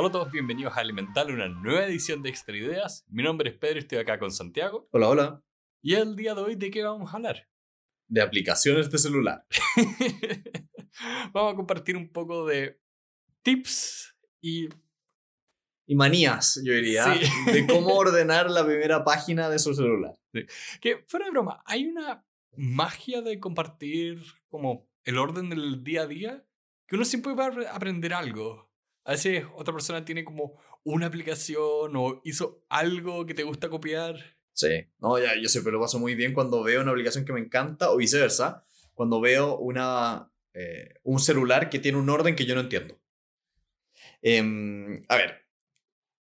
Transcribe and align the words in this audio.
Hola 0.00 0.08
a 0.08 0.12
todos, 0.12 0.32
bienvenidos 0.32 0.74
a 0.74 0.80
Alimentar, 0.80 1.30
una 1.30 1.46
nueva 1.46 1.84
edición 1.84 2.22
de 2.22 2.30
Extra 2.30 2.56
Ideas. 2.56 3.04
Mi 3.10 3.22
nombre 3.22 3.50
es 3.50 3.56
Pedro 3.58 3.76
y 3.76 3.78
estoy 3.80 3.98
acá 3.98 4.18
con 4.18 4.30
Santiago. 4.30 4.88
Hola, 4.92 5.08
hola. 5.10 5.44
Y 5.82 5.92
el 5.92 6.16
día 6.16 6.34
de 6.34 6.40
hoy, 6.40 6.54
¿de 6.54 6.70
qué 6.70 6.82
vamos 6.82 7.12
a 7.12 7.16
hablar? 7.18 7.46
De 8.08 8.22
aplicaciones 8.22 8.90
de 8.90 8.96
celular. 8.96 9.44
vamos 11.34 11.52
a 11.52 11.56
compartir 11.56 11.98
un 11.98 12.10
poco 12.10 12.46
de 12.46 12.80
tips 13.42 14.16
y... 14.40 14.70
Y 15.86 15.94
manías, 15.94 16.58
yo 16.64 16.72
diría, 16.72 17.04
de 17.52 17.66
cómo 17.66 17.88
ordenar 17.94 18.50
la 18.50 18.64
primera 18.64 19.04
página 19.04 19.50
de 19.50 19.58
su 19.58 19.74
celular. 19.74 20.18
Que, 20.80 21.04
fuera 21.08 21.26
de 21.26 21.32
broma, 21.32 21.62
hay 21.66 21.84
una 21.84 22.24
magia 22.56 23.20
de 23.20 23.38
compartir 23.38 24.22
como 24.48 24.88
el 25.04 25.18
orden 25.18 25.50
del 25.50 25.84
día 25.84 26.04
a 26.04 26.06
día 26.06 26.46
que 26.86 26.96
uno 26.96 27.04
siempre 27.04 27.34
puede 27.34 27.68
aprender 27.68 28.14
algo. 28.14 28.69
A 29.04 29.12
veces 29.12 29.44
otra 29.54 29.72
persona 29.74 30.04
tiene 30.04 30.24
como 30.24 30.60
una 30.84 31.06
aplicación 31.06 31.96
o 31.96 32.20
hizo 32.24 32.64
algo 32.68 33.26
que 33.26 33.34
te 33.34 33.42
gusta 33.42 33.68
copiar. 33.68 34.16
Sí, 34.52 34.86
no, 34.98 35.18
ya, 35.18 35.34
yo 35.40 35.48
siempre 35.48 35.72
lo 35.72 35.80
paso 35.80 35.98
muy 35.98 36.14
bien 36.14 36.32
cuando 36.32 36.62
veo 36.62 36.82
una 36.82 36.90
aplicación 36.90 37.24
que 37.24 37.32
me 37.32 37.40
encanta 37.40 37.90
o 37.90 37.96
viceversa, 37.96 38.64
cuando 38.94 39.20
veo 39.20 39.56
una, 39.58 40.30
eh, 40.52 40.94
un 41.02 41.18
celular 41.18 41.70
que 41.70 41.78
tiene 41.78 41.98
un 41.98 42.10
orden 42.10 42.36
que 42.36 42.44
yo 42.44 42.54
no 42.54 42.60
entiendo. 42.60 43.00
Em, 44.22 45.02
a 45.08 45.16
ver, 45.16 45.46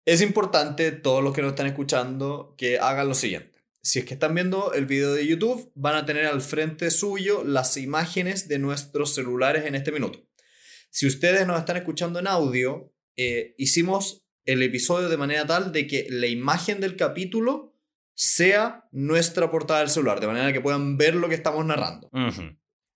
es 0.04 0.20
importante, 0.20 0.92
todos 0.92 1.22
los 1.22 1.34
que 1.34 1.42
nos 1.42 1.50
están 1.50 1.66
escuchando, 1.66 2.54
que 2.58 2.78
hagan 2.78 3.08
lo 3.08 3.14
siguiente. 3.14 3.58
Si 3.82 4.00
es 4.00 4.04
que 4.04 4.14
están 4.14 4.34
viendo 4.34 4.72
el 4.72 4.86
video 4.86 5.14
de 5.14 5.26
YouTube, 5.26 5.70
van 5.74 5.96
a 5.96 6.04
tener 6.04 6.26
al 6.26 6.40
frente 6.40 6.90
suyo 6.90 7.45
las 7.45 7.76
imágenes 7.76 8.48
de 8.48 8.58
nuestros 8.58 9.14
celulares 9.14 9.64
en 9.64 9.74
este 9.74 9.92
minuto. 9.92 10.26
Si 10.96 11.06
ustedes 11.06 11.46
nos 11.46 11.58
están 11.58 11.76
escuchando 11.76 12.20
en 12.20 12.26
audio, 12.26 12.90
eh, 13.18 13.54
hicimos 13.58 14.24
el 14.46 14.62
episodio 14.62 15.10
de 15.10 15.18
manera 15.18 15.46
tal 15.46 15.70
de 15.70 15.86
que 15.86 16.06
la 16.08 16.26
imagen 16.26 16.80
del 16.80 16.96
capítulo 16.96 17.76
sea 18.14 18.88
nuestra 18.92 19.50
portada 19.50 19.80
del 19.80 19.90
celular, 19.90 20.20
de 20.20 20.28
manera 20.28 20.54
que 20.54 20.62
puedan 20.62 20.96
ver 20.96 21.14
lo 21.14 21.28
que 21.28 21.34
estamos 21.34 21.66
narrando. 21.66 22.08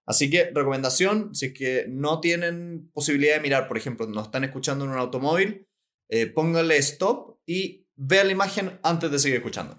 Así 0.07 0.31
que 0.31 0.51
recomendación, 0.51 1.35
si 1.35 1.49
es 1.49 1.53
que 1.53 1.85
no 1.91 2.23
tienen 2.23 2.91
posibilidad 2.95 3.35
de 3.35 3.43
mirar, 3.43 3.69
por 3.69 3.77
ejemplo, 3.77 4.07
nos 4.07 4.29
están 4.29 4.45
escuchando 4.45 4.87
en 4.87 4.93
un 4.93 4.99
automóvil, 4.99 5.69
eh, 6.09 6.27
pónganle 6.27 6.79
stop 6.79 7.39
y 7.45 7.87
vean 7.97 8.29
la 8.29 8.33
imagen 8.33 8.81
antes 8.83 9.11
de 9.11 9.19
seguir 9.19 9.37
escuchando. 9.37 9.79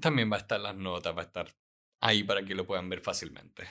También 0.00 0.28
va 0.28 0.38
a 0.38 0.40
estar 0.40 0.58
las 0.58 0.74
notas, 0.74 1.16
va 1.16 1.22
a 1.22 1.26
estar 1.26 1.46
ahí 2.00 2.24
para 2.24 2.44
que 2.44 2.56
lo 2.56 2.66
puedan 2.66 2.88
ver 2.88 3.00
fácilmente. 3.00 3.62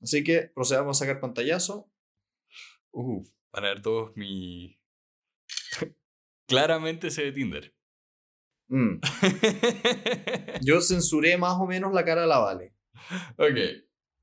Así 0.00 0.24
que 0.24 0.50
procedamos 0.52 0.96
a 0.96 1.06
sacar 1.06 1.20
pantallazo. 1.20 1.91
Uh, 2.92 3.26
para 3.50 3.68
ver 3.70 3.82
todos 3.82 4.16
mi... 4.16 4.78
Claramente 6.46 7.10
se 7.10 7.24
de 7.24 7.32
Tinder. 7.32 7.74
Mm. 8.68 9.00
Yo 10.62 10.80
censuré 10.80 11.36
más 11.36 11.54
o 11.58 11.66
menos 11.66 11.92
la 11.92 12.04
cara 12.04 12.22
de 12.22 12.26
la 12.26 12.38
Vale. 12.38 12.74
Ok. 13.36 13.58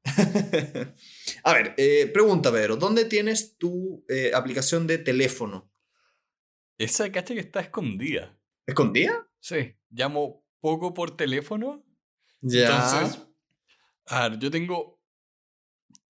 a 1.44 1.54
ver, 1.54 1.76
eh, 1.78 2.08
pregunta, 2.08 2.52
Pedro. 2.52 2.76
¿Dónde 2.76 3.06
tienes 3.06 3.58
tu 3.58 4.04
eh, 4.10 4.32
aplicación 4.34 4.88
de 4.88 4.98
teléfono? 4.98 5.72
Esa 6.78 7.12
cacha 7.12 7.34
que 7.34 7.42
está 7.42 7.60
escondida. 7.60 8.40
¿Escondida? 8.66 9.28
Sí. 9.40 9.76
Llamo 9.90 10.46
poco 10.62 10.94
por 10.94 11.16
teléfono. 11.16 11.84
Ya. 12.42 12.66
Entonces, 12.66 13.28
a 14.08 14.30
ver, 14.30 14.40
yo 14.40 14.50
tengo. 14.50 15.00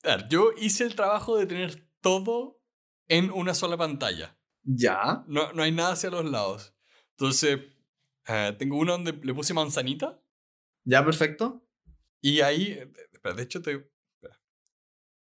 A 0.03 0.17
ver, 0.17 0.27
yo 0.29 0.51
hice 0.57 0.85
el 0.85 0.95
trabajo 0.95 1.37
de 1.37 1.45
tener 1.45 1.88
todo 2.01 2.61
en 3.07 3.31
una 3.31 3.53
sola 3.53 3.77
pantalla. 3.77 4.37
Ya. 4.63 5.23
No, 5.27 5.53
no 5.53 5.63
hay 5.63 5.71
nada 5.71 5.93
hacia 5.93 6.09
los 6.09 6.29
lados. 6.29 6.75
Entonces, 7.11 7.59
eh, 8.27 8.55
tengo 8.57 8.77
uno 8.77 8.93
donde 8.93 9.13
le 9.13 9.33
puse 9.33 9.53
manzanita. 9.53 10.21
Ya, 10.85 11.03
perfecto. 11.03 11.65
Y 12.21 12.41
ahí, 12.41 12.79
espera, 13.11 13.35
de 13.35 13.43
hecho 13.43 13.61
te, 13.61 13.89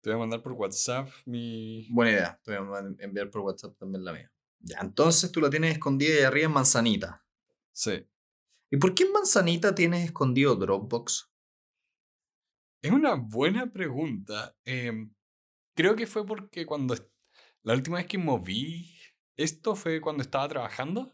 te 0.00 0.10
voy 0.10 0.14
a 0.14 0.18
mandar 0.18 0.42
por 0.42 0.52
WhatsApp 0.52 1.08
mi... 1.24 1.88
Buena 1.90 2.12
idea, 2.12 2.40
te 2.42 2.58
voy 2.58 2.78
a 2.78 3.04
enviar 3.04 3.30
por 3.30 3.42
WhatsApp 3.42 3.76
también 3.76 4.04
la 4.04 4.12
mía. 4.12 4.32
Ya, 4.60 4.78
entonces 4.80 5.30
tú 5.30 5.40
la 5.40 5.50
tienes 5.50 5.72
escondida 5.72 6.14
ahí 6.14 6.22
arriba 6.22 6.46
en 6.46 6.52
manzanita. 6.52 7.24
Sí. 7.72 8.06
¿Y 8.70 8.78
por 8.78 8.94
qué 8.94 9.04
en 9.04 9.12
manzanita 9.12 9.74
tienes 9.74 10.04
escondido 10.04 10.56
Dropbox? 10.56 11.30
Es 12.82 12.90
una 12.90 13.14
buena 13.14 13.70
pregunta. 13.72 14.56
Em, 14.64 15.12
creo 15.76 15.94
que 15.94 16.06
fue 16.06 16.26
porque 16.26 16.66
cuando... 16.66 16.96
La 17.62 17.74
última 17.74 17.98
vez 17.98 18.06
que 18.06 18.18
moví 18.18 18.96
esto 19.36 19.76
fue 19.76 20.00
cuando 20.00 20.22
estaba 20.22 20.48
trabajando. 20.48 21.12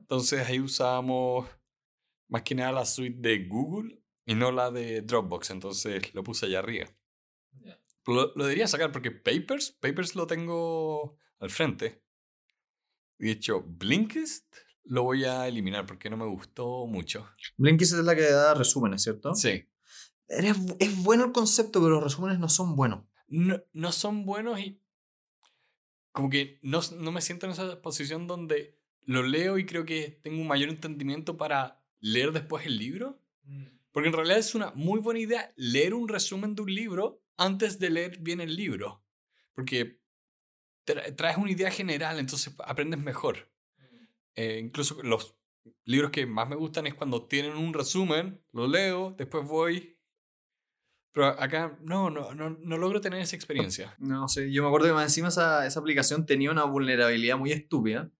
Entonces 0.00 0.46
ahí 0.46 0.60
usábamos 0.60 1.48
más 2.28 2.42
que 2.42 2.54
nada 2.54 2.72
la 2.72 2.84
suite 2.84 3.16
de 3.20 3.46
Google 3.46 4.02
y 4.26 4.34
no 4.34 4.52
la 4.52 4.70
de 4.70 5.02
Dropbox. 5.02 5.50
Entonces 5.50 6.14
lo 6.14 6.22
puse 6.22 6.46
allá 6.46 6.60
arriba. 6.60 6.86
Lo, 8.06 8.32
lo, 8.34 8.44
debería 8.44 8.68
sacar 8.68 8.92
porque 8.92 9.10
Papers, 9.10 9.72
Papers 9.72 10.14
lo 10.14 10.26
tengo 10.26 11.16
al 11.38 11.50
frente. 11.50 12.02
De 13.18 13.30
hecho, 13.30 13.62
Blinkist 13.62 14.54
lo 14.84 15.04
voy 15.04 15.24
a 15.24 15.48
eliminar 15.48 15.86
porque 15.86 16.10
no 16.10 16.16
me 16.16 16.26
gustó 16.26 16.86
mucho. 16.86 17.26
Blinkist 17.56 17.94
es 17.94 18.04
la 18.04 18.14
que 18.14 18.30
da 18.30 18.52
resúmenes, 18.52 19.02
¿cierto? 19.02 19.34
Sí. 19.34 19.66
Es 20.26 21.02
bueno 21.02 21.24
el 21.26 21.32
concepto, 21.32 21.80
pero 21.80 21.94
los 21.94 22.04
resúmenes 22.04 22.38
no 22.38 22.48
son 22.48 22.76
buenos. 22.76 23.04
No, 23.26 23.62
no 23.72 23.92
son 23.92 24.24
buenos 24.24 24.60
y 24.60 24.80
como 26.12 26.30
que 26.30 26.58
no, 26.62 26.80
no 26.98 27.10
me 27.10 27.20
siento 27.20 27.46
en 27.46 27.52
esa 27.52 27.82
posición 27.82 28.26
donde 28.26 28.78
lo 29.06 29.22
leo 29.22 29.58
y 29.58 29.66
creo 29.66 29.84
que 29.84 30.20
tengo 30.22 30.40
un 30.40 30.46
mayor 30.46 30.68
entendimiento 30.68 31.36
para 31.36 31.82
leer 32.00 32.32
después 32.32 32.66
el 32.66 32.78
libro. 32.78 33.20
Mm. 33.44 33.64
Porque 33.90 34.08
en 34.08 34.14
realidad 34.14 34.38
es 34.38 34.54
una 34.54 34.72
muy 34.74 35.00
buena 35.00 35.20
idea 35.20 35.52
leer 35.56 35.94
un 35.94 36.08
resumen 36.08 36.54
de 36.54 36.62
un 36.62 36.74
libro 36.74 37.22
antes 37.36 37.78
de 37.78 37.90
leer 37.90 38.18
bien 38.18 38.40
el 38.40 38.54
libro. 38.54 39.04
Porque 39.54 40.00
traes 40.84 41.36
una 41.36 41.50
idea 41.50 41.70
general, 41.70 42.18
entonces 42.18 42.54
aprendes 42.64 43.00
mejor. 43.00 43.50
Mm. 43.76 43.82
Eh, 44.36 44.60
incluso 44.62 45.02
los 45.02 45.36
libros 45.84 46.10
que 46.10 46.26
más 46.26 46.48
me 46.48 46.56
gustan 46.56 46.86
es 46.86 46.94
cuando 46.94 47.26
tienen 47.26 47.56
un 47.56 47.72
resumen, 47.72 48.42
lo 48.52 48.66
leo, 48.66 49.14
después 49.16 49.46
voy. 49.46 49.93
Pero 51.14 51.28
acá 51.28 51.78
no, 51.80 52.10
no, 52.10 52.34
no, 52.34 52.50
no 52.50 52.76
logro 52.76 53.00
tener 53.00 53.20
esa 53.20 53.36
experiencia. 53.36 53.94
No 53.98 54.26
sé, 54.26 54.52
yo 54.52 54.62
me 54.62 54.68
acuerdo 54.68 54.88
que 54.88 54.92
más 54.94 55.04
encima 55.04 55.28
esa, 55.28 55.64
esa 55.64 55.78
aplicación 55.78 56.26
tenía 56.26 56.50
una 56.50 56.64
vulnerabilidad 56.64 57.38
muy 57.38 57.52
estúpida 57.52 58.10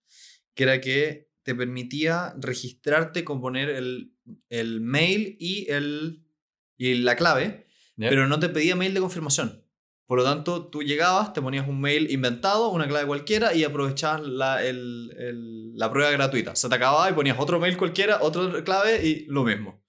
que 0.54 0.62
era 0.62 0.80
que 0.80 1.28
te 1.42 1.54
permitía 1.56 2.34
registrarte 2.38 3.24
con 3.24 3.40
poner 3.40 3.68
el, 3.68 4.14
el 4.48 4.80
mail 4.80 5.36
y, 5.40 5.70
el, 5.70 6.24
y 6.76 6.94
la 6.94 7.16
clave, 7.16 7.66
pero 7.96 8.28
no 8.28 8.38
te 8.38 8.48
pedía 8.48 8.76
mail 8.76 8.94
de 8.94 9.00
confirmación. 9.00 9.64
Por 10.06 10.18
lo 10.18 10.24
tanto, 10.24 10.68
tú 10.68 10.82
llegabas, 10.82 11.32
te 11.32 11.42
ponías 11.42 11.66
un 11.66 11.80
mail 11.80 12.10
inventado, 12.10 12.68
una 12.68 12.86
clave 12.86 13.06
cualquiera 13.06 13.54
y 13.54 13.64
aprovechabas 13.64 14.22
la, 14.22 14.64
el, 14.64 15.76
la 15.76 15.90
prueba 15.90 16.10
gratuita. 16.10 16.54
Se 16.54 16.68
te 16.68 16.74
acababa 16.76 17.10
y 17.10 17.14
ponías 17.14 17.38
otro 17.40 17.58
mail 17.58 17.76
cualquiera, 17.76 18.18
otra 18.22 18.62
clave 18.62 19.04
y 19.04 19.26
lo 19.26 19.44
mismo. 19.44 19.83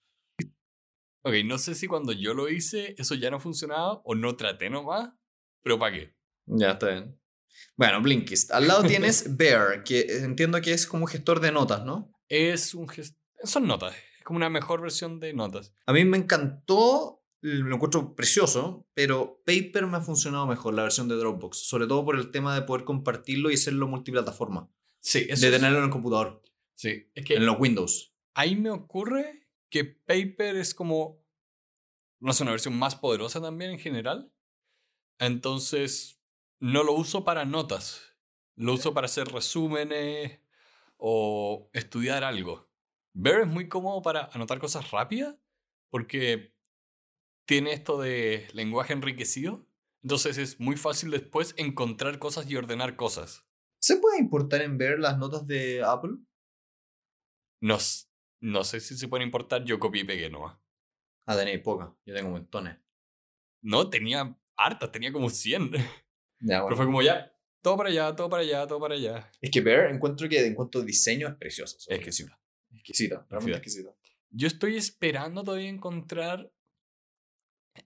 Ok, 1.25 1.33
no 1.43 1.57
sé 1.57 1.73
si 1.73 1.87
cuando 1.87 2.11
yo 2.11 2.35
lo 2.35 2.49
hice 2.49 2.93
eso 2.99 3.15
ya 3.15 3.31
no 3.31 3.39
funcionaba 3.39 3.99
o 4.03 4.13
no 4.13 4.35
traté 4.35 4.69
nomás, 4.69 5.09
pero 5.63 5.79
¿para 5.79 5.95
qué? 5.95 6.15
Ya 6.45 6.73
está 6.73 6.91
bien. 6.91 7.19
Bueno, 7.75 7.99
Blinkist. 7.99 8.51
Al 8.51 8.67
lado 8.67 8.83
tienes 8.83 9.25
Bear, 9.35 9.83
que 9.83 10.01
entiendo 10.19 10.61
que 10.61 10.71
es 10.71 10.85
como 10.85 11.05
un 11.05 11.07
gestor 11.07 11.39
de 11.39 11.51
notas, 11.51 11.83
¿no? 11.83 12.13
Es 12.29 12.75
un 12.75 12.87
gestor... 12.87 13.19
Son 13.41 13.65
notas. 13.65 13.95
Es 14.19 14.23
como 14.23 14.37
una 14.37 14.51
mejor 14.51 14.81
versión 14.83 15.19
de 15.19 15.33
notas. 15.33 15.73
A 15.87 15.93
mí 15.93 16.05
me 16.05 16.17
encantó, 16.17 17.23
lo 17.41 17.73
encuentro 17.73 18.13
precioso, 18.13 18.87
pero 18.93 19.41
Paper 19.47 19.87
me 19.87 19.97
ha 19.97 20.01
funcionado 20.01 20.45
mejor, 20.45 20.75
la 20.75 20.83
versión 20.83 21.07
de 21.07 21.15
Dropbox. 21.15 21.57
Sobre 21.57 21.87
todo 21.87 22.05
por 22.05 22.17
el 22.17 22.29
tema 22.29 22.53
de 22.53 22.61
poder 22.61 22.85
compartirlo 22.85 23.49
y 23.49 23.55
hacerlo 23.55 23.87
multiplataforma. 23.87 24.69
Sí, 24.99 25.25
eso 25.27 25.43
De 25.43 25.51
tenerlo 25.51 25.79
en 25.79 25.85
el 25.85 25.89
computador. 25.89 26.43
Sí, 26.75 27.09
es 27.15 27.25
que... 27.25 27.33
En 27.33 27.47
los 27.47 27.59
Windows. 27.59 28.13
Ahí 28.35 28.55
me 28.55 28.69
ocurre 28.69 29.44
que 29.69 29.83
Paper 29.83 30.55
es 30.55 30.73
como... 30.73 31.23
No 32.19 32.31
es 32.31 32.41
una 32.41 32.51
versión 32.51 32.77
más 32.77 32.95
poderosa 32.95 33.41
también 33.41 33.71
en 33.71 33.79
general. 33.79 34.31
Entonces, 35.19 36.21
no 36.59 36.83
lo 36.83 36.93
uso 36.93 37.23
para 37.23 37.45
notas. 37.45 38.15
Lo 38.55 38.73
uso 38.73 38.93
para 38.93 39.05
hacer 39.05 39.27
resúmenes 39.27 40.39
o 40.97 41.69
estudiar 41.73 42.23
algo. 42.23 42.69
Bear 43.13 43.41
es 43.41 43.47
muy 43.47 43.69
cómodo 43.69 44.01
para 44.01 44.29
anotar 44.33 44.59
cosas 44.59 44.91
rápidas 44.91 45.35
porque 45.89 46.53
tiene 47.45 47.73
esto 47.73 47.99
de 47.99 48.47
lenguaje 48.53 48.93
enriquecido. 48.93 49.67
Entonces 50.03 50.37
es 50.37 50.59
muy 50.59 50.77
fácil 50.77 51.11
después 51.11 51.53
encontrar 51.57 52.19
cosas 52.19 52.49
y 52.49 52.55
ordenar 52.55 52.95
cosas. 52.95 53.45
¿Se 53.79 53.97
puede 53.97 54.19
importar 54.19 54.61
en 54.61 54.77
Bear 54.77 54.99
las 54.99 55.17
notas 55.17 55.47
de 55.47 55.83
Apple? 55.83 56.17
No, 57.61 57.77
no 58.45 58.63
sé 58.63 58.79
si 58.79 58.95
se 58.95 59.07
puede 59.07 59.23
importar. 59.23 59.63
Yo 59.65 59.79
copié 59.79 60.01
y 60.01 60.05
pegué 60.05 60.29
nomás. 60.29 60.55
Ah, 61.25 61.35
tenéis 61.35 61.61
poca. 61.61 61.95
Yo 62.05 62.13
tengo 62.13 62.29
montones. 62.29 62.77
No, 63.61 63.89
tenía 63.89 64.37
hartas. 64.55 64.91
Tenía 64.91 65.11
como 65.11 65.29
100. 65.29 65.71
Ya, 66.41 66.61
Pero 66.63 66.75
fue 66.75 66.85
como 66.85 67.01
ya, 67.01 67.33
todo 67.61 67.77
para 67.77 67.89
allá, 67.89 68.13
todo 68.13 68.29
para 68.29 68.43
allá, 68.43 68.67
todo 68.67 68.79
para 68.79 68.93
allá. 68.93 69.31
Es 69.41 69.49
que 69.49 69.61
Bear 69.61 69.89
encuentro 69.89 70.27
que 70.27 70.45
en 70.45 70.53
cuanto 70.53 70.79
a 70.79 70.83
diseño 70.83 71.29
es 71.29 71.35
precioso. 71.35 71.77
Es 71.87 71.99
que 71.99 72.11
sí. 72.11 72.25
Exquisita, 72.73 73.25
realmente 73.29 73.57
exquisita. 73.57 73.95
Yo 74.29 74.45
estoy 74.45 74.75
esperando 74.75 75.43
todavía 75.43 75.69
encontrar 75.69 76.51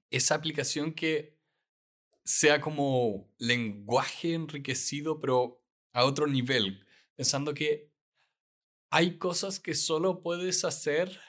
esa 0.09 0.33
aplicación 0.33 0.93
que 0.93 1.37
sea 2.25 2.59
como 2.59 3.31
lenguaje 3.37 4.33
enriquecido, 4.33 5.19
pero 5.19 5.63
a 5.93 6.03
otro 6.03 6.25
nivel. 6.27 6.85
Pensando 7.15 7.53
que 7.53 7.88
hay 8.91 9.17
cosas 9.17 9.59
que 9.59 9.75
solo 9.75 10.21
puedes 10.21 10.65
hacer 10.65 11.19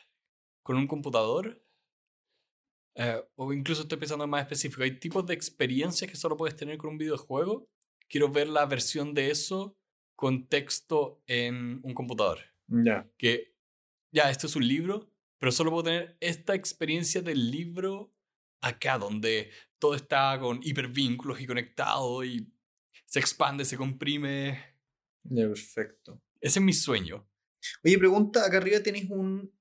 con 0.64 0.76
un 0.76 0.86
computador. 0.86 1.62
eh, 2.96 3.22
o 3.36 3.52
incluso 3.52 3.82
estoy 3.82 3.98
pensando 3.98 4.24
en 4.24 4.30
más 4.30 4.42
específico. 4.42 4.82
Hay 4.82 4.98
tipos 4.98 5.24
de 5.26 5.34
experiencias 5.34 6.10
que 6.10 6.16
solo 6.16 6.36
puedes 6.36 6.56
tener 6.56 6.76
con 6.78 6.90
un 6.90 6.98
videojuego. 6.98 7.68
Quiero 8.08 8.30
ver 8.30 8.48
la 8.48 8.66
versión 8.66 9.14
de 9.14 9.30
eso 9.30 9.76
con 10.16 10.48
texto 10.48 11.22
en 11.26 11.80
un 11.82 11.94
computador. 11.94 12.40
Ya. 12.68 13.08
Que 13.18 13.54
ya, 14.12 14.30
esto 14.30 14.46
es 14.48 14.56
un 14.56 14.66
libro, 14.66 15.10
pero 15.38 15.52
solo 15.52 15.70
puedo 15.70 15.84
tener 15.84 16.16
esta 16.20 16.54
experiencia 16.54 17.22
del 17.22 17.50
libro 17.50 18.12
acá, 18.62 18.98
donde 18.98 19.50
todo 19.78 19.94
está 19.94 20.38
con 20.40 20.60
hipervínculos 20.62 21.40
y 21.40 21.46
conectado 21.46 22.24
y 22.24 22.52
se 23.06 23.20
expande, 23.20 23.64
se 23.64 23.76
comprime. 23.76 24.58
Perfecto. 25.28 26.22
Ese 26.40 26.58
es 26.58 26.64
mi 26.64 26.72
sueño. 26.72 27.29
Oye, 27.84 27.98
pregunta, 27.98 28.44
acá 28.46 28.58
arriba 28.58 28.80
tenéis 28.82 29.10
un, 29.10 29.52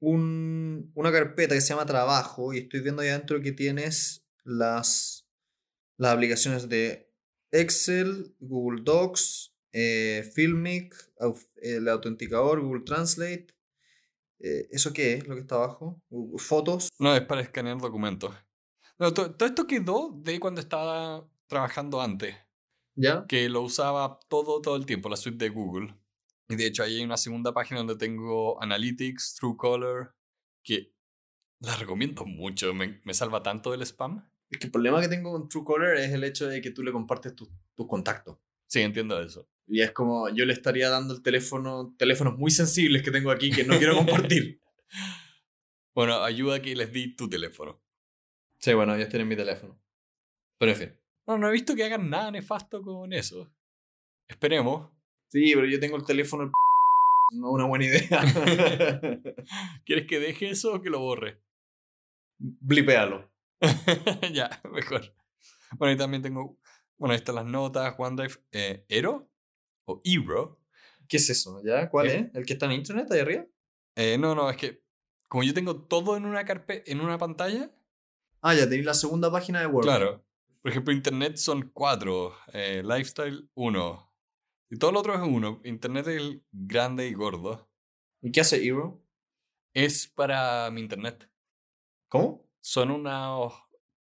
un, 0.00 0.90
una 0.94 1.12
carpeta 1.12 1.54
que 1.54 1.60
se 1.60 1.68
llama 1.70 1.86
trabajo 1.86 2.52
y 2.52 2.58
estoy 2.58 2.80
viendo 2.80 3.02
ahí 3.02 3.08
adentro 3.08 3.40
que 3.40 3.52
tienes 3.52 4.26
las, 4.44 5.26
las 5.98 6.12
aplicaciones 6.14 6.68
de 6.68 7.12
Excel, 7.50 8.34
Google 8.40 8.82
Docs, 8.82 9.54
eh, 9.72 10.30
Filmic, 10.34 10.94
el 11.56 11.88
autenticador, 11.88 12.60
Google 12.60 12.82
Translate. 12.84 13.48
Eh, 14.38 14.68
¿Eso 14.70 14.92
qué 14.92 15.14
es 15.14 15.26
lo 15.26 15.34
que 15.34 15.40
está 15.42 15.54
abajo? 15.56 16.02
Fotos. 16.38 16.88
No, 16.98 17.14
es 17.14 17.22
para 17.22 17.40
escanear 17.40 17.78
documentos. 17.78 18.34
No, 18.98 19.12
to- 19.12 19.34
todo 19.34 19.48
esto 19.48 19.66
quedó 19.66 20.10
de 20.22 20.38
cuando 20.40 20.60
estaba 20.60 21.26
trabajando 21.46 22.00
antes, 22.00 22.34
¿Ya? 22.94 23.24
que 23.28 23.48
lo 23.48 23.62
usaba 23.62 24.18
todo, 24.28 24.60
todo 24.60 24.76
el 24.76 24.86
tiempo, 24.86 25.08
la 25.08 25.16
suite 25.16 25.44
de 25.44 25.50
Google. 25.50 25.94
Y 26.48 26.56
de 26.56 26.66
hecho 26.66 26.82
ahí 26.82 26.98
hay 26.98 27.04
una 27.04 27.16
segunda 27.16 27.52
página 27.52 27.78
donde 27.78 27.96
tengo 27.96 28.62
Analytics, 28.62 29.34
Truecaller, 29.34 30.10
que 30.62 30.92
la 31.60 31.76
recomiendo 31.76 32.24
mucho, 32.24 32.72
me, 32.74 33.00
me 33.04 33.14
salva 33.14 33.42
tanto 33.42 33.70
del 33.72 33.82
spam. 33.82 34.28
Es 34.50 34.58
que 34.58 34.66
el 34.66 34.72
problema 34.72 35.00
que 35.00 35.08
tengo 35.08 35.32
con 35.32 35.48
Truecaller 35.48 35.96
es 35.96 36.12
el 36.12 36.22
hecho 36.24 36.46
de 36.46 36.60
que 36.60 36.70
tú 36.70 36.82
le 36.82 36.92
compartes 36.92 37.34
tus 37.34 37.48
tus 37.76 37.86
contactos. 37.86 38.38
Sí, 38.66 38.80
entiendo 38.80 39.20
eso. 39.20 39.48
Y 39.68 39.82
es 39.82 39.92
como, 39.92 40.28
yo 40.30 40.44
le 40.44 40.52
estaría 40.52 40.88
dando 40.88 41.14
el 41.14 41.22
teléfono, 41.22 41.94
teléfonos 41.98 42.36
muy 42.36 42.50
sensibles 42.50 43.02
que 43.02 43.10
tengo 43.10 43.30
aquí 43.30 43.50
que 43.50 43.64
no 43.64 43.78
quiero 43.78 43.94
compartir. 43.94 44.60
Bueno, 45.94 46.22
ayuda 46.22 46.60
que 46.60 46.76
les 46.76 46.92
di 46.92 47.16
tu 47.16 47.26
teléfono. 47.26 47.82
sí, 48.58 48.74
bueno, 48.74 48.94
ellos 48.94 49.08
tienen 49.08 49.28
mi 49.28 49.34
teléfono. 49.34 49.80
Pero 50.58 50.72
en 50.72 50.76
fin. 50.76 51.00
No, 51.26 51.38
no 51.38 51.48
he 51.48 51.52
visto 51.52 51.74
que 51.74 51.84
hagan 51.84 52.10
nada 52.10 52.30
nefasto 52.30 52.82
con 52.82 53.14
eso. 53.14 53.50
Esperemos. 54.28 54.90
Sí, 55.28 55.52
pero 55.54 55.66
yo 55.66 55.80
tengo 55.80 55.96
el 55.96 56.04
teléfono. 56.04 56.44
el 56.44 56.50
No 57.38 57.48
es 57.48 57.54
una 57.54 57.66
buena 57.66 57.86
idea. 57.86 58.20
¿Quieres 59.84 60.06
que 60.06 60.20
deje 60.20 60.50
eso 60.50 60.74
o 60.74 60.82
que 60.82 60.90
lo 60.90 61.00
borre? 61.00 61.40
Blipéalo. 62.38 63.30
ya, 64.32 64.50
mejor. 64.72 65.14
Bueno, 65.78 65.94
y 65.94 65.96
también 65.96 66.22
tengo. 66.22 66.58
Bueno, 66.98 67.12
ahí 67.12 67.18
están 67.18 67.34
las 67.34 67.46
notas, 67.46 67.94
OneDrive. 67.98 68.34
Eh, 68.52 68.84
¿Ero? 68.88 69.30
¿O 69.86 70.00
Eero? 70.04 70.60
¿Qué 71.08 71.18
es 71.18 71.30
eso? 71.30 71.60
¿Ya? 71.64 71.88
¿Cuál 71.90 72.06
es? 72.08 72.34
¿El 72.34 72.46
que 72.46 72.54
está 72.54 72.66
en 72.66 72.72
internet 72.72 73.10
ahí 73.10 73.20
arriba? 73.20 73.46
Eh, 73.94 74.18
no, 74.18 74.34
no, 74.34 74.50
es 74.50 74.56
que. 74.56 74.82
Como 75.28 75.42
yo 75.42 75.54
tengo 75.54 75.82
todo 75.82 76.16
en 76.16 76.24
una 76.24 76.44
carpeta, 76.44 76.90
en 76.90 77.00
una 77.00 77.18
pantalla. 77.18 77.70
Ah, 78.42 78.54
ya 78.54 78.64
tenéis 78.64 78.86
la 78.86 78.94
segunda 78.94 79.30
página 79.30 79.60
de 79.60 79.66
Word. 79.66 79.84
Claro. 79.84 80.24
Por 80.62 80.70
ejemplo, 80.70 80.92
Internet 80.92 81.36
son 81.36 81.70
cuatro. 81.72 82.34
eh, 82.52 82.82
lifestyle, 82.84 83.48
uno. 83.54 84.05
Y 84.70 84.78
todo 84.78 84.92
lo 84.92 85.00
otro 85.00 85.14
es 85.14 85.20
uno. 85.20 85.60
Internet 85.64 86.06
es 86.08 86.16
el 86.16 86.44
grande 86.52 87.06
y 87.08 87.14
gordo. 87.14 87.70
¿Y 88.20 88.32
qué 88.32 88.40
hace 88.40 88.64
Hero? 88.66 89.02
Es 89.74 90.08
para 90.08 90.70
mi 90.70 90.80
internet. 90.80 91.30
¿Cómo? 92.08 92.44
son 92.60 92.90
unos 92.90 93.52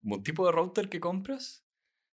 un 0.02 0.24
tipo 0.24 0.44
de 0.46 0.52
router 0.52 0.90
que 0.90 1.00
compras 1.00 1.64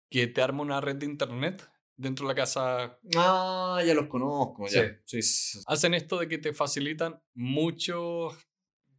que 0.10 0.26
te 0.26 0.42
arma 0.42 0.64
una 0.64 0.82
red 0.82 0.96
de 0.96 1.06
internet 1.06 1.70
dentro 1.96 2.26
de 2.28 2.34
la 2.34 2.36
casa. 2.36 3.00
Ah, 3.16 3.80
ya 3.86 3.94
los 3.94 4.08
conozco. 4.08 4.66
Ya. 4.68 4.82
Sí. 5.06 5.22
Sí, 5.22 5.22
sí. 5.22 5.60
Hacen 5.68 5.94
esto 5.94 6.18
de 6.18 6.28
que 6.28 6.38
te 6.40 6.54
facilitan 6.54 7.22
mucho, 7.36 8.30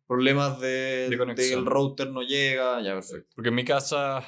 Problemas 0.07 0.61
de, 0.61 1.09
De 1.09 1.17
conexión. 1.19 1.49
de 1.51 1.55
el 1.61 1.67
router 1.67 2.11
no 2.11 2.23
llega. 2.23 2.81
Ya, 2.83 2.95
perfecto. 2.95 3.29
porque 3.35 3.49
en 3.49 3.55
mi 3.55 3.65
casa, 3.65 4.25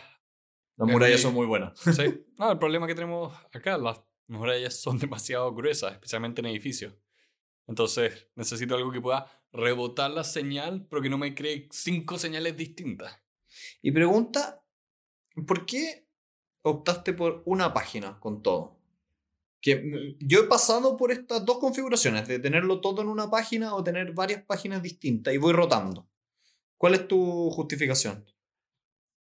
Las 0.77 0.89
murallas 0.89 1.21
son 1.21 1.35
muy 1.35 1.47
buenas. 1.47 1.79
sí, 1.79 2.25
no, 2.39 2.53
el 2.53 2.59
problema 2.59 2.87
que 2.87 2.95
tenemos 2.95 3.33
acá, 3.53 3.77
las 3.79 4.01
murallas 4.29 4.81
son 4.81 4.99
demasiado 4.99 5.55
gruesas, 5.55 5.93
especialmente 5.93 6.41
en 6.41 6.47
edificios. 6.47 6.95
Entonces 7.67 8.29
necesito 8.35 8.75
algo 8.75 8.93
que 8.93 9.01
pueda 9.01 9.27
rebotar 9.53 10.11
la 10.11 10.25
señal, 10.25 10.87
pero 10.89 11.03
que 11.03 11.11
no 11.11 11.19
me 11.19 11.35
cree 11.35 11.69
cinco 11.71 12.19
señales 12.19 12.57
distintas. 12.57 13.21
Y 13.83 13.93
pregunta, 13.93 14.65
¿por 15.47 15.67
qué 15.67 16.09
optaste 16.63 17.13
por 17.13 17.43
una 17.47 17.73
página 17.73 18.19
con 18.19 18.43
todo? 18.43 18.79
Que 19.61 19.77
mm, 19.77 20.27
yo 20.27 20.41
he 20.41 20.47
pasado 20.49 20.97
por 20.97 21.13
estas 21.13 21.45
dos 21.45 21.59
configuraciones, 21.59 22.27
de 22.27 22.39
tenerlo 22.39 22.81
todo 22.81 23.03
en 23.03 23.09
una 23.09 23.31
página 23.31 23.75
o 23.75 23.85
tener 23.85 24.13
varias 24.13 24.43
páginas 24.45 24.83
distintas 24.83 25.35
y 25.35 25.39
voy 25.39 25.53
rotando. 25.53 26.09
¿Cuál 26.77 26.95
es 26.95 27.07
tu 27.07 27.51
justificación? 27.51 28.25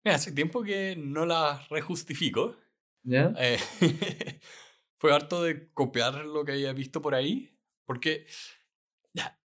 Mira, 0.03 0.15
hace 0.15 0.31
tiempo 0.31 0.63
que 0.63 0.95
no 0.97 1.25
la 1.25 1.63
rejustifico. 1.69 2.55
¿Ya? 3.03 3.33
Eh, 3.37 3.59
fue 5.01 5.11
harto 5.11 5.41
de 5.41 5.67
copiar 5.73 6.13
lo 6.25 6.45
que 6.45 6.51
había 6.51 6.73
visto 6.73 7.01
por 7.01 7.15
ahí, 7.15 7.57
porque 7.87 8.27
ya, 9.15 9.41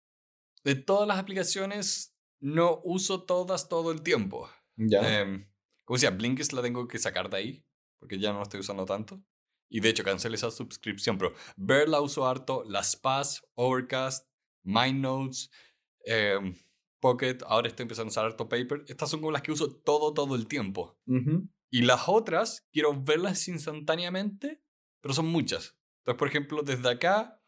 de 0.65 0.75
todas 0.75 1.07
las 1.07 1.17
aplicaciones 1.19 2.13
no 2.41 2.81
uso 2.83 3.23
todas 3.23 3.69
todo 3.69 3.93
el 3.93 4.03
tiempo. 4.03 4.51
Ya. 4.75 5.21
Em, 5.21 5.49
como 5.85 5.97
decía, 5.97 6.11
Blinkist 6.11 6.53
la 6.55 6.61
tengo 6.61 6.89
que 6.89 6.99
sacar 6.99 7.31
de 7.31 7.37
ahí, 7.37 7.65
porque 8.01 8.19
ya 8.19 8.33
no 8.33 8.39
la 8.39 8.43
estoy 8.43 8.59
usando 8.59 8.85
tanto. 8.85 9.23
Y 9.71 9.79
de 9.79 9.91
hecho 9.91 10.03
cancelé 10.03 10.35
esa 10.35 10.51
suscripción, 10.51 11.19
pero 11.19 11.33
Bear 11.57 11.89
la 11.89 12.01
uso 12.01 12.27
harto, 12.27 12.65
las 12.65 12.97
Paz, 12.97 13.47
Overcast, 13.55 14.29
MindNotes, 14.65 15.53
em, 16.05 16.57
Pocket, 16.99 17.39
ahora 17.47 17.69
estoy 17.69 17.85
empezando 17.85 18.09
a 18.09 18.11
usar 18.11 18.25
harto 18.25 18.49
Paper. 18.49 18.85
Estas 18.89 19.09
son 19.09 19.21
como 19.21 19.31
las 19.31 19.43
que 19.43 19.53
uso 19.53 19.71
todo, 19.71 20.13
todo 20.13 20.35
el 20.35 20.49
tiempo. 20.49 20.99
Y 21.71 21.83
las 21.83 22.09
otras, 22.09 22.67
quiero 22.73 23.01
verlas 23.01 23.47
instantáneamente, 23.47 24.64
pero 25.05 25.13
son 25.13 25.27
muchas. 25.27 25.77
Entonces, 25.99 26.19
por 26.19 26.29
ejemplo, 26.29 26.63
desde 26.63 26.89
acá 26.89 27.39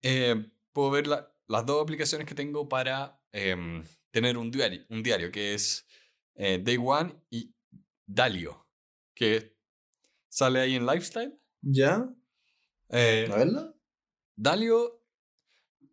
eh, 0.00 0.50
puedo 0.72 0.90
ver 0.90 1.06
la- 1.06 1.30
las 1.48 1.66
dos 1.66 1.82
aplicaciones 1.82 2.26
que 2.26 2.34
tengo 2.34 2.66
para 2.66 3.20
em, 3.30 3.84
tener 4.10 4.38
un 4.38 4.50
diario, 4.50 4.86
un 4.88 5.02
diario, 5.02 5.30
que 5.30 5.52
es 5.52 5.86
eh, 6.34 6.58
Day 6.64 6.78
One 6.82 7.14
y 7.28 7.54
Dalio, 8.06 8.66
que 9.14 9.54
sale 10.30 10.60
ahí 10.60 10.76
en 10.76 10.86
Lifestyle. 10.86 11.38
¿Ya? 11.60 12.08
Eh, 12.88 13.28
¿A 13.30 13.36
verla? 13.36 13.74
Dalio 14.34 15.04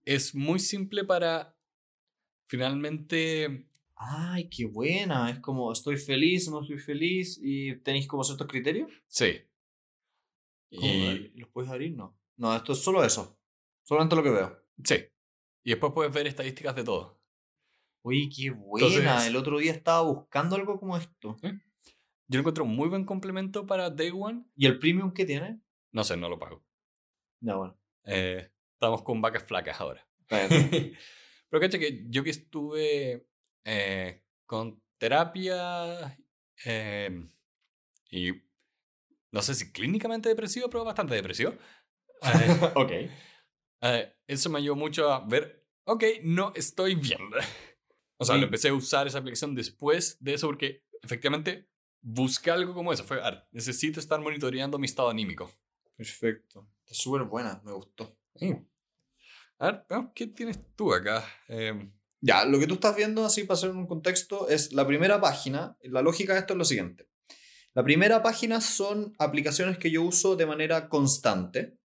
es 0.06 0.34
muy 0.34 0.60
simple 0.60 1.04
para 1.04 1.58
finalmente... 2.48 3.68
Ay, 3.96 4.50
qué 4.50 4.66
buena. 4.66 5.30
Es 5.30 5.40
como 5.42 5.74
estoy 5.74 5.98
feliz, 5.98 6.50
no 6.50 6.62
estoy 6.62 6.80
feliz 6.80 7.38
y 7.44 7.76
tenéis 7.82 8.08
como 8.08 8.24
ciertos 8.24 8.48
criterios. 8.48 8.90
Sí. 9.08 9.42
Y, 10.72 11.30
¿Los 11.40 11.50
puedes 11.50 11.70
abrir? 11.70 11.96
No. 11.96 12.18
No, 12.38 12.56
esto 12.56 12.72
es 12.74 12.80
solo 12.84 13.04
eso. 13.04 13.38
Solamente 13.84 14.16
lo 14.16 14.24
que 14.24 14.30
veo. 14.32 14.64
sí. 14.84 14.96
Y 15.64 15.70
después 15.72 15.94
puedes 15.94 16.12
ver 16.12 16.26
estadísticas 16.26 16.76
de 16.76 16.84
todo. 16.84 17.22
Oye, 18.04 18.28
qué 18.36 18.50
buena. 18.50 18.88
Entonces- 18.88 19.28
El 19.28 19.36
otro 19.36 19.60
día 19.60 19.72
estaba 19.72 20.02
buscando 20.02 20.56
algo 20.56 20.80
como 20.80 20.98
esto. 20.98 21.38
Yo 21.44 21.50
lo 22.38 22.40
encuentro 22.40 22.64
un 22.64 22.76
muy 22.76 22.90
buen 22.90 23.06
complemento 23.06 23.68
para 23.68 23.92
Day 23.92 24.12
One. 24.12 24.46
¿Y 24.56 24.66
el 24.66 24.80
premium 24.80 25.14
que 25.14 25.26
tiene? 25.26 25.62
No 25.92 26.04
sé, 26.04 26.18
no 26.18 26.30
lo 26.30 26.40
pago. 26.40 26.66
Ya, 27.42 27.56
bueno. 27.56 27.78
Eh, 28.06 28.50
estamos 28.74 29.04
con 29.04 29.22
vacas 29.22 29.44
flacas 29.44 29.80
ahora. 29.80 30.08
Pero 30.30 31.60
cacha 31.62 31.78
que 31.78 32.06
yo 32.08 32.24
que 32.24 32.30
estuve 32.32 33.28
eh, 33.66 34.24
con 34.48 34.82
terapia 34.98 36.18
eh, 36.66 37.30
y 38.10 38.32
no 39.32 39.42
sé 39.42 39.56
si 39.56 39.72
clínicamente 39.72 40.30
depresivo, 40.30 40.70
pero 40.70 40.84
bastante 40.86 41.16
depresivo. 41.16 41.54
eh, 42.24 42.72
ok. 42.76 42.92
eh, 43.82 44.16
eso 44.28 44.50
me 44.50 44.60
ayudó 44.60 44.76
mucho 44.76 45.12
a 45.12 45.26
ver, 45.26 45.66
ok, 45.86 46.04
no 46.24 46.52
estoy 46.56 46.96
bien. 46.96 47.20
O 48.18 48.24
sea, 48.24 48.36
Sí. 48.36 48.42
lo 48.42 48.46
empecé 48.46 48.70
a 48.70 48.74
usar 48.76 49.08
esa 49.08 49.18
aplicación 49.18 49.56
después 49.56 50.16
de 50.20 50.36
eso 50.36 50.46
porque 50.46 50.86
efectivamente 51.02 51.68
busqué 52.02 52.52
algo 52.52 52.76
como 52.76 52.94
eso. 52.94 53.04
Fue, 53.04 53.20
"Ah, 53.20 53.48
necesito 53.52 54.00
estar 54.00 54.20
monitoreando 54.22 54.78
mi 54.78 54.86
estado 54.86 55.10
anímico. 55.10 55.52
Perfecto. 55.98 56.70
Está 56.86 56.94
súper 56.94 57.24
buena, 57.24 57.60
me 57.66 57.72
gustó. 57.72 58.16
A 59.58 59.66
ver, 59.72 59.86
qué 60.14 60.28
tienes 60.28 60.60
tú 60.76 60.94
acá. 60.94 61.24
Em, 61.48 61.92
Ya, 62.24 62.46
lo 62.46 62.60
que 62.60 62.68
tú 62.68 62.76
estás 62.76 62.96
viendo, 62.96 63.26
así 63.26 63.44
para 63.46 63.56
hacer 63.58 63.72
un 63.72 63.88
contexto, 63.88 64.48
es 64.48 64.72
la 64.74 64.86
primera 64.86 65.20
página. 65.20 65.76
La 65.82 66.04
lógica 66.04 66.34
de 66.34 66.40
esto 66.42 66.54
es 66.54 66.58
lo 66.60 66.66
siguiente. 66.66 67.10
La 67.74 67.84
primera 67.84 68.22
página 68.22 68.60
son 68.62 69.14
aplicaciones 69.18 69.78
que 69.78 69.90
yo 69.92 70.02
uso 70.04 70.36
de 70.36 70.46
manera 70.46 70.90
constante. 70.90 71.78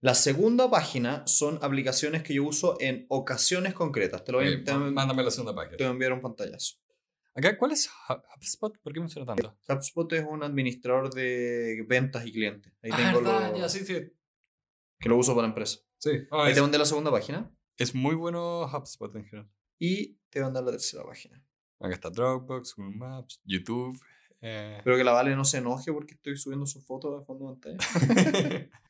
La 0.00 0.14
segunda 0.14 0.70
página 0.70 1.26
son 1.26 1.58
aplicaciones 1.62 2.22
que 2.22 2.34
yo 2.34 2.44
uso 2.44 2.76
en 2.80 3.06
ocasiones 3.08 3.74
concretas. 3.74 4.24
Te 4.24 4.32
lo 4.32 4.38
voy, 4.38 4.62
a- 4.66 4.78
mándame 4.78 5.22
la 5.22 5.30
segunda 5.30 5.54
página. 5.54 5.76
te 5.76 5.84
voy 5.84 5.88
a 5.90 5.92
enviar 5.92 6.12
un 6.12 6.20
pantallazo. 6.20 6.76
Acá, 7.34 7.58
¿cuál 7.58 7.72
es 7.72 7.90
Hub- 8.08 8.22
HubSpot? 8.36 8.78
¿Por 8.80 8.92
qué 8.92 9.00
me 9.00 9.08
suena 9.08 9.26
tanto? 9.34 9.56
HubSpot 9.68 10.12
es 10.12 10.24
un 10.28 10.42
administrador 10.44 11.12
de 11.12 11.84
ventas 11.88 12.24
y 12.26 12.32
clientes. 12.32 12.72
Ahí 12.82 12.90
Ah, 12.92 12.96
tengo 12.96 13.20
verdad, 13.22 13.50
lo 13.52 13.58
ya, 13.58 13.68
sí, 13.68 13.84
sí. 13.84 14.12
que 15.00 15.08
lo 15.08 15.16
uso 15.16 15.34
para 15.34 15.48
empresa. 15.48 15.80
Sí. 15.98 16.10
Ah, 16.30 16.44
Ahí 16.44 16.50
es, 16.50 16.54
te 16.54 16.62
mandé 16.62 16.78
la 16.78 16.84
segunda 16.84 17.10
página 17.10 17.50
es 17.76 17.92
muy 17.94 18.14
bueno 18.14 18.62
HubSpot 18.66 19.14
en 19.16 19.24
general. 19.24 19.50
y 19.80 20.14
te 20.30 20.38
voy 20.38 20.42
a 20.42 20.44
mandar 20.46 20.64
la 20.64 20.70
tercera 20.72 21.02
página. 21.04 21.44
Acá 21.80 21.94
está 21.94 22.08
Dropbox, 22.10 22.74
Google 22.76 22.96
Maps, 22.96 23.40
YouTube. 23.44 23.98
Eh, 24.46 24.74
Espero 24.76 24.98
que 24.98 25.04
la 25.04 25.12
Vale 25.12 25.34
no 25.34 25.44
se 25.44 25.58
enoje 25.58 25.90
porque 25.90 26.14
estoy 26.14 26.36
subiendo 26.36 26.66
sus 26.66 26.84
fotos 26.84 27.18
de 27.18 27.24
fondo 27.24 27.54
de 27.54 27.60
pantalla. 27.60 28.70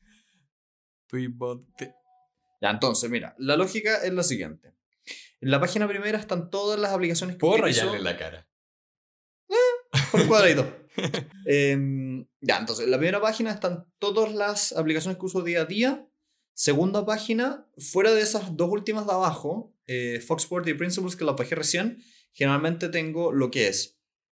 Ya, 2.61 2.71
entonces, 2.71 3.09
mira, 3.09 3.35
la 3.37 3.55
lógica 3.55 4.03
es 4.03 4.11
la 4.13 4.23
siguiente. 4.23 4.73
En 5.39 5.51
la 5.51 5.61
página 5.61 5.87
primera 5.87 6.17
están 6.17 6.49
todas 6.49 6.77
las 6.77 6.91
aplicaciones 6.91 7.35
que 7.35 7.39
Puedo 7.39 7.61
rayarle 7.61 8.01
la 8.01 8.17
cara. 8.17 8.49
por 10.11 10.21
un 10.21 10.27
cuadradito. 10.27 10.85
Em, 11.45 12.25
ya, 12.41 12.57
entonces, 12.57 12.85
en 12.85 12.91
la 12.91 12.97
primera 12.97 13.21
página 13.21 13.51
están 13.51 13.85
todas 13.99 14.33
las 14.33 14.73
aplicaciones 14.73 15.17
que 15.17 15.25
uso 15.25 15.41
día 15.41 15.61
a 15.61 15.65
día. 15.65 16.07
Segunda 16.53 17.05
página, 17.05 17.67
fuera 17.77 18.13
de 18.13 18.21
esas 18.21 18.57
dos 18.57 18.69
últimas 18.69 19.05
de 19.05 19.13
abajo, 19.13 19.73
eh, 19.87 20.21
Foxport 20.25 20.67
y 20.67 20.73
Principles 20.73 21.15
que 21.15 21.25
las 21.25 21.35
bajé 21.35 21.55
recién, 21.55 22.01
generalmente 22.31 22.89
tengo 22.89 23.31
lo 23.31 23.51
que 23.51 23.67
es 23.67 23.94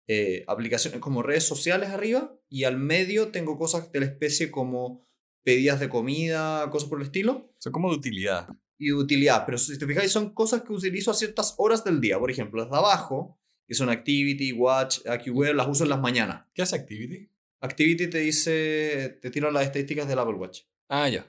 eh, 0.09 0.45
aplicaciones 0.47 1.01
como 1.01 1.23
redes 1.23 1.45
sociales 1.45 1.91
arriba 1.91 2.33
y 2.49 2.65
al 2.65 2.77
medio 2.77 3.29
tengo 3.33 3.59
cosas 3.59 3.91
de 3.91 4.01
la 4.01 4.07
especie 4.07 4.51
como 4.51 5.05
pedidas 5.43 5.81
de 5.81 5.89
comida, 5.89 6.69
cosas 6.71 6.89
por 6.89 7.01
el 7.01 7.07
estilo. 7.07 7.53
Son 7.59 7.73
como 7.73 7.91
de 7.91 7.97
utilidad. 7.97 8.49
y 8.79 8.89
de 8.89 8.95
utilidad, 8.95 9.45
pero 9.47 9.57
si 9.57 9.79
te 9.79 9.87
fijáis 9.87 10.13
son 10.13 10.35
cosas 10.35 10.63
que 10.63 10.73
utilizo 10.73 11.11
a 11.11 11.15
ciertas 11.15 11.55
horas 11.59 11.83
del 11.83 12.01
día. 12.01 12.19
Por 12.19 12.31
ejemplo, 12.31 12.61
las 12.61 12.71
de 12.71 12.77
abajo, 12.77 13.39
que 13.67 13.75
son 13.75 13.89
Activity, 13.89 14.53
Watch, 14.53 15.07
AccuWear, 15.07 15.55
las 15.55 15.67
uso 15.67 15.85
en 15.85 15.91
las 15.91 16.01
mañanas. 16.01 16.47
¿Qué 16.53 16.63
hace 16.63 16.77
Activity? 16.77 17.31
Activity 17.61 18.09
te 18.09 18.19
dice, 18.19 19.19
te 19.23 19.31
tira 19.31 19.51
las 19.51 19.65
estadísticas 19.65 20.07
del 20.07 20.19
Apple 20.19 20.35
Watch. 20.35 20.63
Ah, 20.89 21.09
ya. 21.09 21.27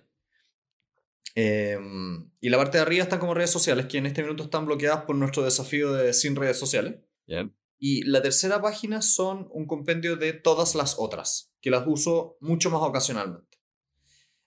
Em, 1.35 2.31
y 2.41 2.49
la 2.49 2.57
parte 2.57 2.77
de 2.77 2.81
arriba 2.81 3.03
están 3.03 3.19
como 3.19 3.33
redes 3.33 3.51
sociales, 3.51 3.85
que 3.85 3.99
en 3.99 4.07
este 4.07 4.23
minuto 4.23 4.43
están 4.43 4.65
bloqueadas 4.65 5.03
por 5.05 5.15
nuestro 5.15 5.43
desafío 5.43 5.93
de 5.93 6.13
sin 6.13 6.35
redes 6.35 6.57
sociales. 6.57 6.95
Bien. 7.27 7.53
Y 7.79 8.03
la 8.03 8.21
tercera 8.21 8.61
página 8.61 9.01
son 9.01 9.47
un 9.51 9.67
compendio 9.67 10.15
de 10.15 10.33
todas 10.33 10.73
las 10.75 10.95
otras, 10.97 11.53
que 11.61 11.69
las 11.69 11.83
uso 11.85 12.37
mucho 12.41 12.69
más 12.71 12.81
ocasionalmente. 12.81 13.59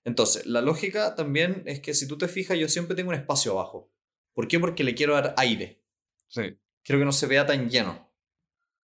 Entonces, 0.05 0.47
la 0.47 0.63
lógica 0.63 1.15
también 1.15 1.63
es 1.67 1.81
que 1.81 1.95
si 1.95 2.09
tú 2.09 2.19
te 2.19 2.27
fijas, 2.27 2.59
yo 2.59 2.69
siempre 2.69 2.97
tengo 2.97 3.11
un 3.11 3.17
espacio 3.17 3.53
abajo. 3.53 3.93
¿Por 4.33 4.49
qué? 4.49 4.59
Porque 4.59 4.83
le 4.83 4.95
quiero 4.95 5.15
dar 5.15 5.35
aire. 5.37 5.83
Sí. 6.29 6.57
Quiero 6.83 7.01
que 7.01 7.05
no 7.05 7.13
se 7.13 7.27
vea 7.27 7.47
tan 7.47 7.69
lleno. 7.69 8.11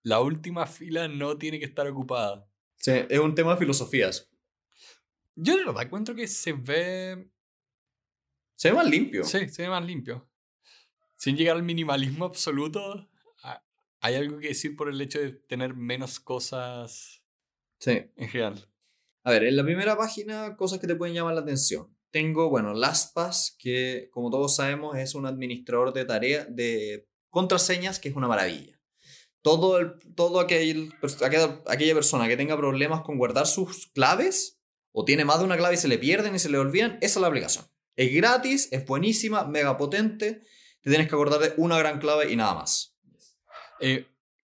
La 0.03 0.19
última 0.19 0.67
fila 0.67 1.07
no 1.07 1.37
tiene 1.37 1.57
que 1.57 1.65
estar 1.65 1.87
ocupada. 1.87 2.47
Sí, 2.75 2.91
es 3.09 3.19
un 3.19 3.33
tema 3.33 3.51
de 3.51 3.57
filosofías. 3.57 4.29
Yo 5.35 5.57
de 5.57 5.65
verdad 5.65 5.83
encuentro 5.83 6.13
que 6.13 6.27
se 6.27 6.53
ve. 6.53 7.29
Se 8.55 8.69
ve 8.69 8.75
más 8.75 8.87
limpio. 8.87 9.23
Sí, 9.23 9.49
se 9.49 9.63
ve 9.63 9.69
más 9.69 9.83
limpio. 9.83 10.29
Sin 11.15 11.35
llegar 11.35 11.55
al 11.55 11.63
minimalismo 11.63 12.25
absoluto, 12.25 13.09
hay 14.05 14.15
algo 14.15 14.37
que 14.37 14.49
decir 14.49 14.75
por 14.75 14.87
el 14.87 15.01
hecho 15.01 15.19
de 15.19 15.31
tener 15.31 15.73
menos 15.73 16.19
cosas 16.19 17.23
Sí. 17.79 18.03
en 18.15 18.29
general. 18.29 18.69
A 19.23 19.31
ver, 19.31 19.43
en 19.45 19.55
la 19.57 19.63
primera 19.63 19.97
página, 19.97 20.55
cosas 20.55 20.79
que 20.79 20.85
te 20.85 20.95
pueden 20.95 21.15
llamar 21.15 21.33
la 21.33 21.41
atención. 21.41 21.97
Tengo, 22.11 22.49
bueno, 22.49 22.73
LastPass, 22.75 23.55
que 23.57 24.09
como 24.11 24.29
todos 24.29 24.55
sabemos 24.55 24.95
es 24.97 25.15
un 25.15 25.25
administrador 25.25 25.91
de 25.91 26.05
tareas, 26.05 26.47
de 26.55 27.09
contraseñas, 27.31 27.99
que 27.99 28.09
es 28.09 28.15
una 28.15 28.27
maravilla. 28.27 28.79
Todo, 29.41 29.79
el, 29.79 29.93
todo 30.15 30.39
aquel, 30.39 30.93
aquella 31.65 31.93
persona 31.95 32.27
que 32.27 32.37
tenga 32.37 32.55
problemas 32.57 33.01
con 33.01 33.17
guardar 33.17 33.47
sus 33.47 33.87
claves, 33.87 34.59
o 34.91 35.03
tiene 35.03 35.25
más 35.25 35.39
de 35.39 35.45
una 35.45 35.57
clave 35.57 35.75
y 35.75 35.77
se 35.77 35.87
le 35.87 35.97
pierden 35.97 36.35
y 36.35 36.39
se 36.39 36.49
le 36.49 36.57
olvidan, 36.59 36.99
esa 37.01 37.19
es 37.19 37.21
la 37.21 37.27
aplicación. 37.27 37.65
Es 37.95 38.13
gratis, 38.13 38.69
es 38.71 38.85
buenísima, 38.85 39.45
mega 39.45 39.77
potente, 39.77 40.41
te 40.81 40.89
tienes 40.91 41.07
que 41.07 41.15
acordar 41.15 41.39
de 41.41 41.53
una 41.57 41.77
gran 41.79 41.99
clave 41.99 42.31
y 42.31 42.35
nada 42.35 42.53
más. 42.53 42.94
Eh, 43.79 44.07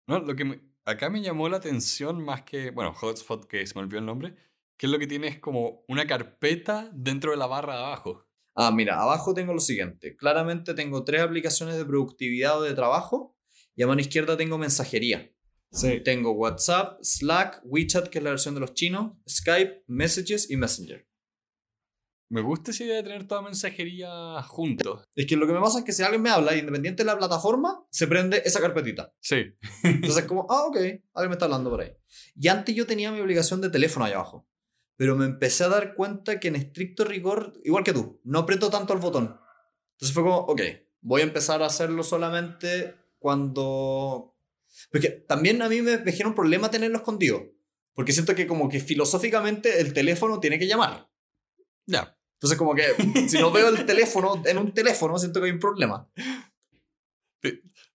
no, 0.07 0.19
lo 0.19 0.35
que 0.35 0.45
me- 0.45 0.59
acá 0.85 1.09
me 1.09 1.21
llamó 1.21 1.49
la 1.49 1.57
atención 1.57 2.23
más 2.23 2.43
que, 2.43 2.71
bueno, 2.71 2.93
Hotspot, 2.93 3.45
que 3.47 3.65
se 3.65 3.73
me 3.75 3.81
olvidó 3.81 3.99
el 3.99 4.05
nombre, 4.05 4.35
que 4.77 4.85
es 4.87 4.91
lo 4.91 4.99
que 4.99 5.07
tiene 5.07 5.27
es 5.27 5.39
como 5.39 5.83
una 5.87 6.05
carpeta 6.05 6.89
dentro 6.93 7.31
de 7.31 7.37
la 7.37 7.47
barra 7.47 7.73
de 7.75 7.79
abajo. 7.83 8.25
Ah, 8.55 8.71
mira, 8.71 9.01
abajo 9.01 9.33
tengo 9.33 9.53
lo 9.53 9.59
siguiente. 9.59 10.15
Claramente 10.15 10.73
tengo 10.73 11.03
tres 11.03 11.21
aplicaciones 11.21 11.75
de 11.75 11.85
productividad 11.85 12.59
o 12.59 12.63
de 12.63 12.73
trabajo 12.73 13.37
y 13.75 13.83
a 13.83 13.87
mano 13.87 13.99
izquierda 14.01 14.37
tengo 14.37 14.57
mensajería. 14.57 15.31
Sí. 15.71 15.99
Tengo 16.05 16.31
WhatsApp, 16.31 16.99
Slack, 17.01 17.61
WeChat, 17.65 18.07
que 18.07 18.19
es 18.19 18.23
la 18.23 18.29
versión 18.29 18.53
de 18.53 18.61
los 18.61 18.73
chinos, 18.73 19.11
Skype, 19.27 19.83
Messages 19.87 20.49
y 20.49 20.55
Messenger. 20.55 21.04
Me 22.29 22.41
gusta 22.41 22.71
esa 22.71 22.83
idea 22.83 22.95
de 22.97 23.03
tener 23.03 23.27
toda 23.27 23.43
mensajería 23.43 24.41
juntos. 24.43 25.07
Es 25.15 25.27
que 25.27 25.35
lo 25.35 25.45
que 25.45 25.53
me 25.53 25.59
pasa 25.59 25.79
es 25.79 25.85
que 25.85 25.91
si 25.91 26.01
alguien 26.01 26.23
me 26.23 26.31
habla, 26.31 26.55
independiente 26.55 27.03
de 27.03 27.07
la 27.07 27.17
plataforma, 27.17 27.85
se 27.91 28.07
prende 28.07 28.41
esa 28.45 28.59
carpetita. 28.59 29.13
Sí. 29.19 29.43
Entonces 29.83 30.23
es 30.23 30.25
como, 30.27 30.47
ah, 30.49 30.65
ok, 30.65 30.77
alguien 30.77 31.29
me 31.29 31.33
está 31.33 31.45
hablando 31.45 31.69
por 31.69 31.81
ahí. 31.81 31.91
Y 32.35 32.47
antes 32.47 32.75
yo 32.75 32.87
tenía 32.87 33.11
mi 33.11 33.19
obligación 33.19 33.61
de 33.61 33.69
teléfono 33.69 34.05
ahí 34.05 34.13
abajo. 34.13 34.47
Pero 34.97 35.15
me 35.15 35.25
empecé 35.25 35.65
a 35.65 35.69
dar 35.69 35.93
cuenta 35.93 36.39
que 36.39 36.47
en 36.47 36.55
estricto 36.55 37.03
rigor, 37.03 37.53
igual 37.63 37.83
que 37.83 37.93
tú, 37.93 38.21
no 38.23 38.39
aprieto 38.39 38.69
tanto 38.69 38.93
el 38.93 38.99
botón. 38.99 39.37
Entonces 39.93 40.13
fue 40.13 40.23
como, 40.23 40.37
ok, 40.37 40.61
voy 41.01 41.21
a 41.21 41.25
empezar 41.25 41.61
a 41.61 41.67
hacerlo 41.67 42.03
solamente 42.03 42.95
cuando... 43.19 44.35
Porque 44.91 45.09
también 45.09 45.61
a 45.61 45.69
mí 45.69 45.81
me, 45.81 45.99
me 45.99 46.11
genera 46.11 46.29
un 46.29 46.35
problema 46.35 46.71
tenerlo 46.71 46.97
escondido. 46.97 47.43
Porque 47.93 48.13
siento 48.13 48.35
que 48.35 48.47
como 48.47 48.67
que 48.67 48.79
filosóficamente 48.79 49.79
el 49.79 49.93
teléfono 49.93 50.39
tiene 50.39 50.59
que 50.59 50.67
llamar. 50.67 51.09
Ya. 51.85 52.14
Entonces 52.35 52.57
como 52.57 52.75
que 52.75 52.83
si 53.29 53.37
no 53.39 53.51
veo 53.51 53.69
el 53.69 53.85
teléfono 53.85 54.41
en 54.45 54.57
un 54.57 54.73
teléfono, 54.73 55.17
siento 55.17 55.39
que 55.39 55.47
hay 55.47 55.51
un 55.53 55.59
problema. 55.59 56.09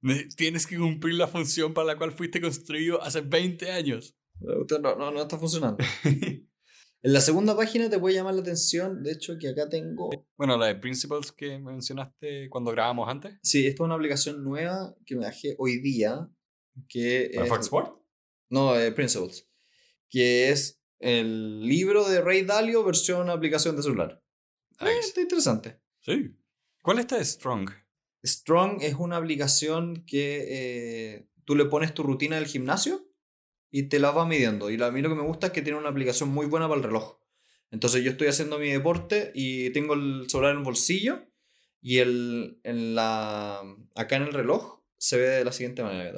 Ne- 0.02 0.28
Tienes 0.36 0.66
que 0.66 0.78
cumplir 0.78 1.14
la 1.14 1.26
función 1.28 1.74
para 1.74 1.88
la 1.88 1.98
cual 1.98 2.12
fuiste 2.12 2.40
construido 2.40 3.02
hace 3.02 3.20
20 3.20 3.70
años. 3.70 4.16
No, 4.40 4.78
no, 4.96 5.10
no 5.10 5.22
está 5.22 5.38
funcionando. 5.38 5.78
En 7.02 7.14
la 7.14 7.22
segunda 7.22 7.56
página 7.56 7.88
te 7.88 7.98
puede 7.98 8.14
llamar 8.14 8.34
la 8.34 8.42
atención, 8.42 9.02
de 9.02 9.12
hecho, 9.12 9.38
que 9.40 9.48
acá 9.48 9.70
tengo... 9.70 10.10
Bueno, 10.36 10.58
la 10.58 10.66
de 10.66 10.74
Principles 10.74 11.32
que 11.32 11.58
mencionaste 11.58 12.50
cuando 12.50 12.72
grabamos 12.72 13.08
antes. 13.08 13.38
Sí, 13.42 13.66
esta 13.66 13.82
es 13.82 13.86
una 13.86 13.94
aplicación 13.94 14.44
nueva 14.44 14.94
que 15.06 15.16
me 15.16 15.24
bajé 15.24 15.54
hoy 15.56 15.80
día, 15.80 16.28
que 16.90 17.30
¿Para 17.32 17.46
es... 17.46 17.48
Foxport? 17.50 18.02
No, 18.50 18.78
eh, 18.78 18.92
Principles. 18.92 19.48
Que 20.10 20.50
es 20.50 20.82
el 20.98 21.62
libro 21.66 22.06
de 22.06 22.20
Ray 22.20 22.42
Dalio 22.44 22.84
versión 22.84 23.30
aplicación 23.30 23.76
de 23.76 23.82
celular. 23.82 24.22
Eh, 24.80 24.84
Nice. 24.84 25.08
está 25.08 25.20
interesante. 25.20 25.80
Sí. 26.00 26.36
¿Cuál 26.82 26.98
está 26.98 27.18
de 27.18 27.24
Strong? 27.24 27.70
Strong 28.24 28.78
es 28.82 28.94
una 28.94 29.16
aplicación 29.16 30.04
que 30.06 30.46
eh, 30.48 31.28
tú 31.44 31.54
le 31.56 31.64
pones 31.66 31.94
tu 31.94 32.02
rutina 32.02 32.36
del 32.36 32.46
gimnasio 32.46 33.06
y 33.70 33.84
te 33.84 33.98
la 33.98 34.10
va 34.10 34.26
midiendo. 34.26 34.70
Y 34.70 34.82
a 34.82 34.90
mí 34.90 35.00
lo 35.00 35.08
que 35.08 35.14
me 35.14 35.22
gusta 35.22 35.48
es 35.48 35.52
que 35.52 35.62
tiene 35.62 35.78
una 35.78 35.88
aplicación 35.90 36.28
muy 36.30 36.46
buena 36.46 36.68
para 36.68 36.78
el 36.78 36.84
reloj. 36.84 37.18
Entonces 37.70 38.02
yo 38.02 38.10
estoy 38.10 38.28
haciendo 38.28 38.58
mi 38.58 38.70
deporte 38.70 39.30
y 39.34 39.70
tengo 39.70 39.94
el 39.94 40.28
celular 40.28 40.52
en 40.52 40.58
el 40.58 40.64
bolsillo 40.64 41.24
y 41.80 41.98
el, 41.98 42.60
en 42.64 42.94
la, 42.94 43.60
acá 43.94 44.16
en 44.16 44.22
el 44.24 44.32
reloj 44.32 44.80
se 44.98 45.16
ve 45.16 45.28
de 45.28 45.44
la 45.44 45.52
siguiente 45.52 45.82
manera 45.82 46.12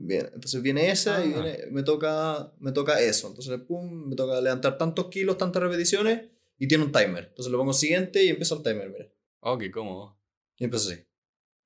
Bien, 0.00 0.30
entonces 0.32 0.62
viene 0.62 0.90
esa 0.92 1.24
y 1.24 1.32
Ah. 1.34 1.42
viene- 1.42 1.66
me, 1.72 1.82
toca, 1.82 2.52
me 2.60 2.70
toca 2.70 3.00
eso. 3.00 3.26
Entonces, 3.28 3.58
pum, 3.62 4.08
me 4.08 4.14
toca 4.14 4.40
levantar 4.40 4.78
tantos 4.78 5.08
kilos, 5.08 5.36
tantas 5.36 5.60
repeticiones 5.60 6.28
y 6.56 6.68
tiene 6.68 6.84
un 6.84 6.92
timer. 6.92 7.24
Entonces 7.30 7.50
le 7.50 7.58
pongo 7.58 7.72
siguiente 7.72 8.22
y 8.24 8.28
empieza 8.28 8.54
el 8.54 8.62
timer, 8.62 8.90
mira. 8.90 9.08
Oh, 9.40 9.58
qué 9.58 9.70
cómodo. 9.72 10.16
Y 10.56 10.64
empieza 10.64 10.92
así. 10.92 11.04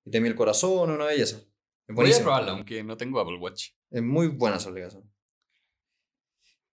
Y 0.06 0.10
te 0.10 0.18
el 0.18 0.34
corazón, 0.34 0.90
una 0.90 1.04
belleza. 1.04 1.36
Es 1.86 1.94
Voy 1.94 2.10
a 2.10 2.18
probarla, 2.22 2.52
aunque 2.52 2.82
no 2.82 2.96
tengo 2.96 3.20
Apple 3.20 3.36
Watch. 3.38 3.70
Es 3.90 4.02
muy 4.02 4.28
buena 4.28 4.56
esa 4.56 4.70
aplicación. 4.70 5.12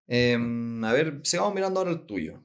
Em, 0.08 0.84
a 0.84 0.94
ver, 0.94 1.20
sigamos 1.24 1.54
mirando 1.54 1.80
ahora 1.82 1.92
el 1.92 2.06
tuyo. 2.06 2.42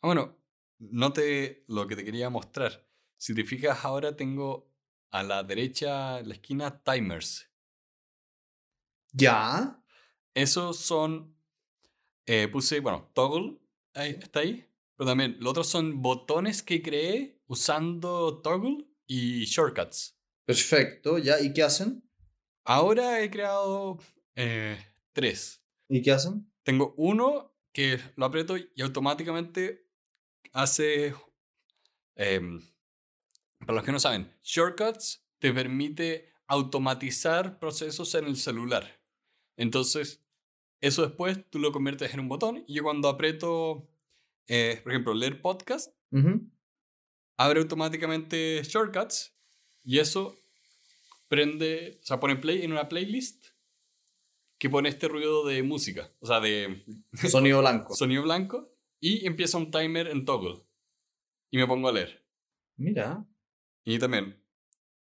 Ah, 0.00 0.06
bueno, 0.06 0.38
no 0.78 1.12
te 1.12 1.64
lo 1.66 1.86
que 1.88 1.96
te 1.96 2.04
quería 2.04 2.30
mostrar. 2.30 2.86
Si 3.16 3.34
te 3.34 3.44
fijas, 3.44 3.84
ahora 3.84 4.16
tengo 4.16 4.70
a 5.10 5.22
la 5.22 5.42
derecha, 5.42 6.20
en 6.20 6.28
la 6.28 6.34
esquina, 6.34 6.82
timers. 6.82 7.50
¿Ya? 9.14 9.82
Esos 10.34 10.78
son 10.78 11.34
eh, 12.26 12.48
puse, 12.48 12.80
bueno, 12.80 13.10
toggle, 13.12 13.58
ahí, 13.94 14.16
está 14.20 14.40
ahí. 14.40 14.66
Pero 14.96 15.10
también, 15.10 15.36
los 15.40 15.50
otros 15.50 15.66
son 15.68 16.00
botones 16.00 16.62
que 16.62 16.80
creé 16.80 17.40
usando 17.46 18.40
toggle 18.40 18.86
y 19.06 19.44
shortcuts. 19.44 20.16
Perfecto, 20.44 21.18
¿ya? 21.18 21.40
¿Y 21.40 21.52
qué 21.52 21.62
hacen? 21.62 22.08
Ahora 22.64 23.22
he 23.22 23.30
creado 23.30 23.98
eh, 24.36 24.78
tres. 25.12 25.62
¿Y 25.88 26.00
qué 26.00 26.12
hacen? 26.12 26.50
Tengo 26.62 26.94
uno 26.96 27.54
que 27.72 27.98
lo 28.16 28.24
aprieto 28.24 28.56
y 28.56 28.82
automáticamente 28.82 29.86
hace... 30.52 31.14
em, 32.14 32.62
para 33.58 33.74
los 33.74 33.84
que 33.84 33.92
no 33.92 34.00
saben, 34.00 34.32
shortcuts 34.42 35.26
te 35.38 35.52
permite 35.52 36.32
automatizar 36.46 37.58
procesos 37.58 38.14
en 38.14 38.26
el 38.26 38.36
celular. 38.36 39.03
Entonces, 39.56 40.22
eso 40.80 41.02
después 41.02 41.38
tú 41.50 41.58
lo 41.58 41.72
conviertes 41.72 42.12
en 42.14 42.20
un 42.20 42.28
botón 42.28 42.64
y 42.66 42.74
yo 42.74 42.82
cuando 42.82 43.08
aprieto, 43.08 43.88
eh, 44.48 44.80
por 44.82 44.92
ejemplo, 44.92 45.14
leer 45.14 45.40
podcast, 45.40 45.94
Ujú. 46.10 46.50
abre 47.36 47.60
automáticamente 47.60 48.62
shortcuts 48.64 49.34
y 49.84 49.98
eso 49.98 50.36
prende, 51.28 51.98
o 52.02 52.06
sea, 52.06 52.20
pone 52.20 52.36
play 52.36 52.62
en 52.62 52.72
una 52.72 52.88
playlist 52.88 53.46
que 54.58 54.70
pone 54.70 54.88
este 54.88 55.08
ruido 55.08 55.44
de 55.46 55.62
música, 55.62 56.12
o 56.20 56.26
sea, 56.26 56.40
de 56.40 56.84
Sonido 57.30 57.60
blanco. 57.60 57.94
sonido 57.94 58.22
blanco 58.22 58.70
y 59.00 59.26
empieza 59.26 59.58
un 59.58 59.70
timer 59.70 60.08
en 60.08 60.24
toggle 60.24 60.62
y 61.50 61.58
me 61.58 61.66
pongo 61.66 61.88
a 61.88 61.92
leer. 61.92 62.24
Mira. 62.76 63.24
Y 63.84 63.98
también, 63.98 64.42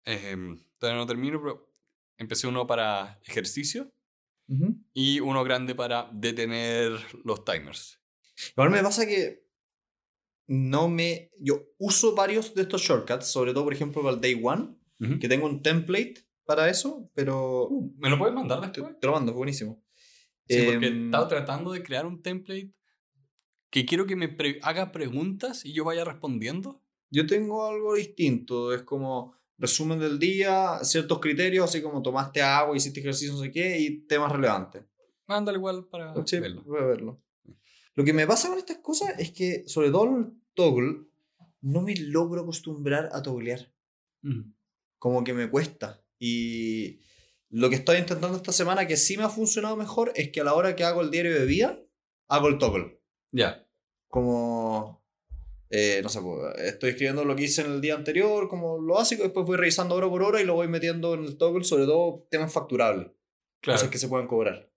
em, 0.04 0.58
todavía 0.78 1.00
no 1.00 1.06
termino, 1.06 1.40
pero 1.40 1.70
empecé 2.16 2.46
uno 2.46 2.66
para 2.66 3.20
ejercicio 3.24 3.92
Ujú. 4.46 4.76
y 4.92 5.20
uno 5.20 5.42
grande 5.44 5.74
para 5.74 6.10
detener 6.12 6.92
los 7.24 7.44
timers. 7.44 7.98
Igual 8.50 8.70
me 8.70 8.82
pasa 8.82 9.06
que 9.06 9.44
no 10.46 10.88
me... 10.88 11.30
Yo 11.40 11.62
uso 11.78 12.14
varios 12.14 12.54
de 12.54 12.62
estos 12.62 12.82
shortcuts, 12.82 13.26
sobre 13.26 13.52
todo, 13.52 13.64
por 13.64 13.72
ejemplo, 13.72 14.02
para 14.02 14.14
el 14.14 14.20
Day 14.20 14.40
One, 14.42 14.76
que 15.20 15.28
tengo 15.28 15.46
un 15.46 15.62
template 15.62 16.14
para 16.44 16.68
eso, 16.68 17.10
pero... 17.14 17.68
¿Me 17.96 18.10
lo 18.10 18.18
puedes 18.18 18.34
mandar 18.34 18.60
te, 18.72 18.80
después? 18.80 18.98
te 19.00 19.06
lo 19.06 19.12
mando, 19.14 19.32
buenísimo. 19.32 19.82
Sí, 20.48 20.62
porque 20.64 20.86
Em, 20.88 21.06
estaba 21.06 21.26
tratando 21.28 21.72
de 21.72 21.82
crear 21.82 22.04
un 22.06 22.20
template 22.22 22.72
que 23.70 23.84
quiero 23.86 24.06
que 24.06 24.16
me 24.16 24.28
pre- 24.28 24.60
haga 24.62 24.92
preguntas 24.92 25.64
y 25.64 25.72
yo 25.72 25.84
vaya 25.84 26.04
respondiendo. 26.04 26.82
Yo 27.10 27.26
tengo 27.26 27.66
algo 27.66 27.94
distinto, 27.94 28.72
es 28.74 28.82
como 28.82 29.34
resumen 29.58 29.98
del 29.98 30.18
día, 30.18 30.78
ciertos 30.82 31.20
criterios, 31.20 31.64
así 31.68 31.80
como 31.82 32.02
tomaste 32.02 32.42
agua, 32.42 32.76
hiciste 32.76 33.00
ejercicio, 33.00 33.32
no 33.34 33.40
sé 33.40 33.50
qué, 33.50 33.78
y 33.78 34.00
temas 34.06 34.32
relevantes. 34.32 34.84
Mándalo 35.26 35.58
igual 35.58 35.86
para 35.88 36.14
Sí, 36.26 36.38
verlo. 36.38 36.62
verlo. 36.66 37.22
Lo 37.94 38.04
que 38.04 38.12
me 38.12 38.26
pasa 38.26 38.48
con 38.48 38.58
estas 38.58 38.78
cosas 38.78 39.14
es 39.18 39.30
que, 39.30 39.62
sobre 39.68 39.90
todo 39.90 40.04
el 40.16 40.32
toggle, 40.54 41.06
no 41.60 41.80
me 41.82 41.94
logro 41.96 42.42
acostumbrar 42.42 43.08
a 43.12 43.22
togglear. 43.22 43.72
Ujú. 44.22 44.52
Como 44.98 45.22
que 45.24 45.32
me 45.32 45.48
cuesta. 45.48 46.02
Y 46.18 47.00
lo 47.50 47.70
que 47.70 47.76
estoy 47.76 47.98
intentando 47.98 48.36
esta 48.36 48.52
semana, 48.52 48.86
que 48.86 48.96
sí 48.96 49.16
me 49.16 49.22
ha 49.22 49.28
funcionado 49.28 49.76
mejor, 49.76 50.12
es 50.16 50.30
que 50.30 50.40
a 50.40 50.44
la 50.44 50.54
hora 50.54 50.74
que 50.74 50.84
hago 50.84 51.02
el 51.02 51.10
diario 51.10 51.32
de 51.38 51.46
vida, 51.46 51.78
hago 52.28 52.48
el 52.48 52.58
toggle. 52.58 53.00
Ya. 53.30 53.66
Como, 54.08 55.03
eh, 55.76 56.00
no 56.04 56.08
sé, 56.08 56.20
pues, 56.20 56.54
estoy 56.58 56.90
escribiendo 56.90 57.24
lo 57.24 57.34
que 57.34 57.42
hice 57.42 57.62
en 57.62 57.72
el 57.72 57.80
día 57.80 57.96
anterior, 57.96 58.48
como 58.48 58.78
lo 58.80 58.94
básico, 58.94 59.24
después 59.24 59.44
voy 59.44 59.56
revisando 59.56 59.96
hora 59.96 60.08
por 60.08 60.22
hora 60.22 60.40
y 60.40 60.44
lo 60.44 60.54
voy 60.54 60.68
metiendo 60.68 61.14
en 61.14 61.24
el 61.24 61.36
toggle, 61.36 61.64
sobre 61.64 61.84
todo 61.84 62.28
temas 62.30 62.52
facturables, 62.52 63.08
Claro. 63.60 63.78
cosas 63.78 63.90
que 63.90 63.98
se 63.98 64.06
puedan 64.08 64.28
cobrar. 64.28 64.70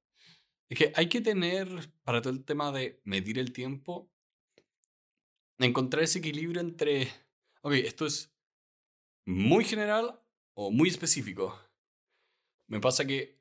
Es 0.70 0.78
que 0.80 0.92
hay 0.96 1.08
que 1.08 1.22
tener, 1.22 1.68
para 2.04 2.22
todo 2.22 2.34
el 2.34 2.44
tema 2.44 2.72
de 2.72 3.00
medir 3.04 3.38
el 3.38 3.54
tiempo, 3.54 4.12
encontrar 5.60 6.04
ese 6.04 6.18
equilibrio 6.18 6.62
entre, 6.62 7.10
ok, 7.62 7.74
esto 7.74 8.08
es 8.08 8.34
muy 9.26 9.66
general 9.66 10.20
o 10.56 10.72
muy 10.72 10.90
específico. 10.90 11.60
Me 12.68 12.80
pasa 12.80 13.06
que 13.06 13.38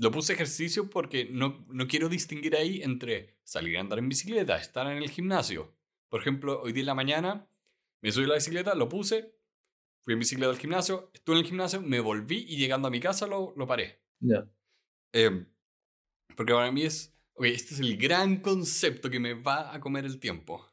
lo 0.00 0.10
puse 0.10 0.32
ejercicio 0.32 0.90
porque 0.90 1.26
no, 1.30 1.64
no 1.68 1.86
quiero 1.86 2.08
distinguir 2.08 2.56
ahí 2.56 2.82
entre 2.82 3.36
salir 3.44 3.76
a 3.76 3.80
andar 3.80 4.00
en 4.00 4.08
bicicleta, 4.08 4.56
estar 4.56 4.90
en 4.90 4.98
el 4.98 5.10
gimnasio. 5.10 5.72
Por 6.12 6.20
ejemplo, 6.20 6.60
hoy 6.60 6.74
día 6.74 6.82
en 6.82 6.88
la 6.88 6.94
mañana 6.94 7.48
me 8.02 8.12
subí 8.12 8.26
a 8.26 8.28
la 8.28 8.34
bicicleta, 8.34 8.74
lo 8.74 8.86
puse, 8.86 9.34
fui 10.02 10.12
en 10.12 10.18
bicicleta 10.18 10.50
al 10.50 10.58
gimnasio, 10.58 11.10
estuve 11.14 11.36
en 11.36 11.40
el 11.40 11.48
gimnasio, 11.48 11.80
me 11.80 12.00
volví 12.00 12.44
y 12.50 12.58
llegando 12.58 12.88
a 12.88 12.90
mi 12.90 13.00
casa 13.00 13.26
lo, 13.26 13.54
lo 13.56 13.66
paré. 13.66 13.98
Ya. 14.20 14.46
Eh, 15.14 15.46
porque 16.36 16.52
para 16.52 16.70
mí 16.70 16.82
es, 16.82 17.16
ok, 17.32 17.46
este 17.46 17.72
es 17.72 17.80
el 17.80 17.96
gran 17.96 18.42
concepto 18.42 19.08
que 19.08 19.20
me 19.20 19.32
va 19.32 19.72
a 19.74 19.80
comer 19.80 20.04
el 20.04 20.20
tiempo. 20.20 20.70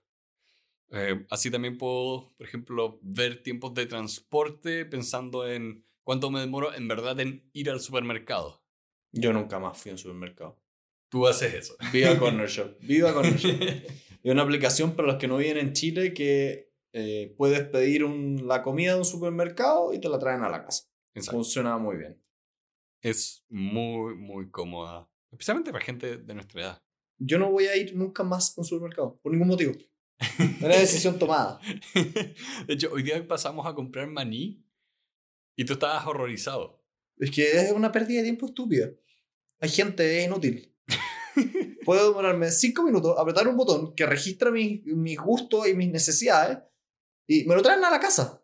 Eh, 0.91 1.25
así 1.29 1.49
también 1.49 1.77
puedo, 1.77 2.33
por 2.35 2.45
ejemplo, 2.45 2.99
ver 3.01 3.41
tiempos 3.41 3.73
de 3.75 3.85
transporte 3.85 4.83
pensando 4.83 5.47
en 5.47 5.85
cuánto 6.03 6.31
me 6.31 6.41
demoro 6.41 6.73
en 6.73 6.89
verdad 6.89 7.17
en 7.21 7.49
ir 7.53 7.69
al 7.69 7.79
supermercado. 7.79 8.61
Yo 9.13 9.31
nunca 9.31 9.57
más 9.57 9.77
fui 9.77 9.91
a 9.91 9.93
un 9.93 9.99
supermercado. 9.99 10.61
Tú 11.07 11.25
haces 11.25 11.53
eso. 11.53 11.77
Viva 11.93 12.17
Corner 12.19 12.49
Shop. 12.49 12.77
Viva 12.81 13.13
Corner 13.13 13.37
Shop. 13.37 14.08
Es 14.23 14.31
una 14.31 14.43
aplicación 14.43 14.95
para 14.95 15.07
los 15.09 15.17
que 15.17 15.27
no 15.27 15.37
viven 15.37 15.57
en 15.57 15.73
Chile 15.73 16.13
que 16.13 16.69
eh, 16.93 17.33
puedes 17.37 17.61
pedir 17.69 18.03
un- 18.03 18.47
la 18.47 18.61
comida 18.63 18.93
de 18.93 18.99
un 18.99 19.05
supermercado 19.05 19.93
y 19.93 19.99
te 19.99 20.09
la 20.09 20.17
traen 20.19 20.41
a 20.43 20.49
la 20.49 20.65
casa. 20.65 20.85
Exacto. 21.13 21.37
Funciona 21.37 21.77
muy 21.77 21.97
bien. 21.97 22.21
Es 23.01 23.45
muy, 23.49 24.15
muy 24.15 24.49
cómoda. 24.49 25.07
Especialmente 25.31 25.71
para 25.71 25.85
gente 25.85 26.17
de 26.17 26.33
nuestra 26.33 26.61
edad. 26.61 26.83
Yo 27.19 27.37
no 27.37 27.51
voy 27.51 27.65
a 27.67 27.75
ir 27.77 27.95
nunca 27.95 28.23
más 28.23 28.57
a 28.57 28.61
un 28.61 28.65
supermercado, 28.65 29.19
por 29.21 29.31
ningún 29.31 29.47
motivo. 29.49 29.73
Una 30.61 30.75
decisión 30.77 31.17
tomada. 31.19 31.59
De 32.67 32.73
hecho, 32.73 32.91
hoy 32.91 33.03
día 33.03 33.25
pasamos 33.27 33.65
a 33.67 33.73
comprar 33.73 34.07
maní 34.07 34.65
y 35.55 35.65
tú 35.65 35.73
estabas 35.73 36.05
horrorizado. 36.07 36.83
Es 37.17 37.31
que 37.31 37.51
es 37.51 37.71
una 37.71 37.91
pérdida 37.91 38.17
de 38.19 38.23
tiempo 38.23 38.47
estúpida. 38.47 38.89
Hay 39.59 39.69
gente, 39.69 40.19
es 40.19 40.25
inútil. 40.27 40.73
Puedo 41.89 42.09
demorarme 42.09 42.51
cinco 42.51 42.83
minutos, 42.83 43.15
apretar 43.17 43.47
un 43.47 43.57
botón 43.57 43.95
que 43.95 44.05
registra 44.05 44.51
mis, 44.51 44.85
mis 44.85 45.17
gustos 45.17 45.67
y 45.67 45.73
mis 45.73 45.89
necesidades 45.89 46.59
y 47.25 47.45
me 47.45 47.55
lo 47.55 47.63
traen 47.63 47.83
a 47.83 47.89
la 47.89 47.99
casa. 47.99 48.43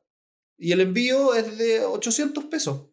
Y 0.58 0.72
el 0.72 0.82
envío 0.82 1.36
es 1.36 1.56
de 1.56 1.82
800 1.86 2.46
pesos. 2.46 2.88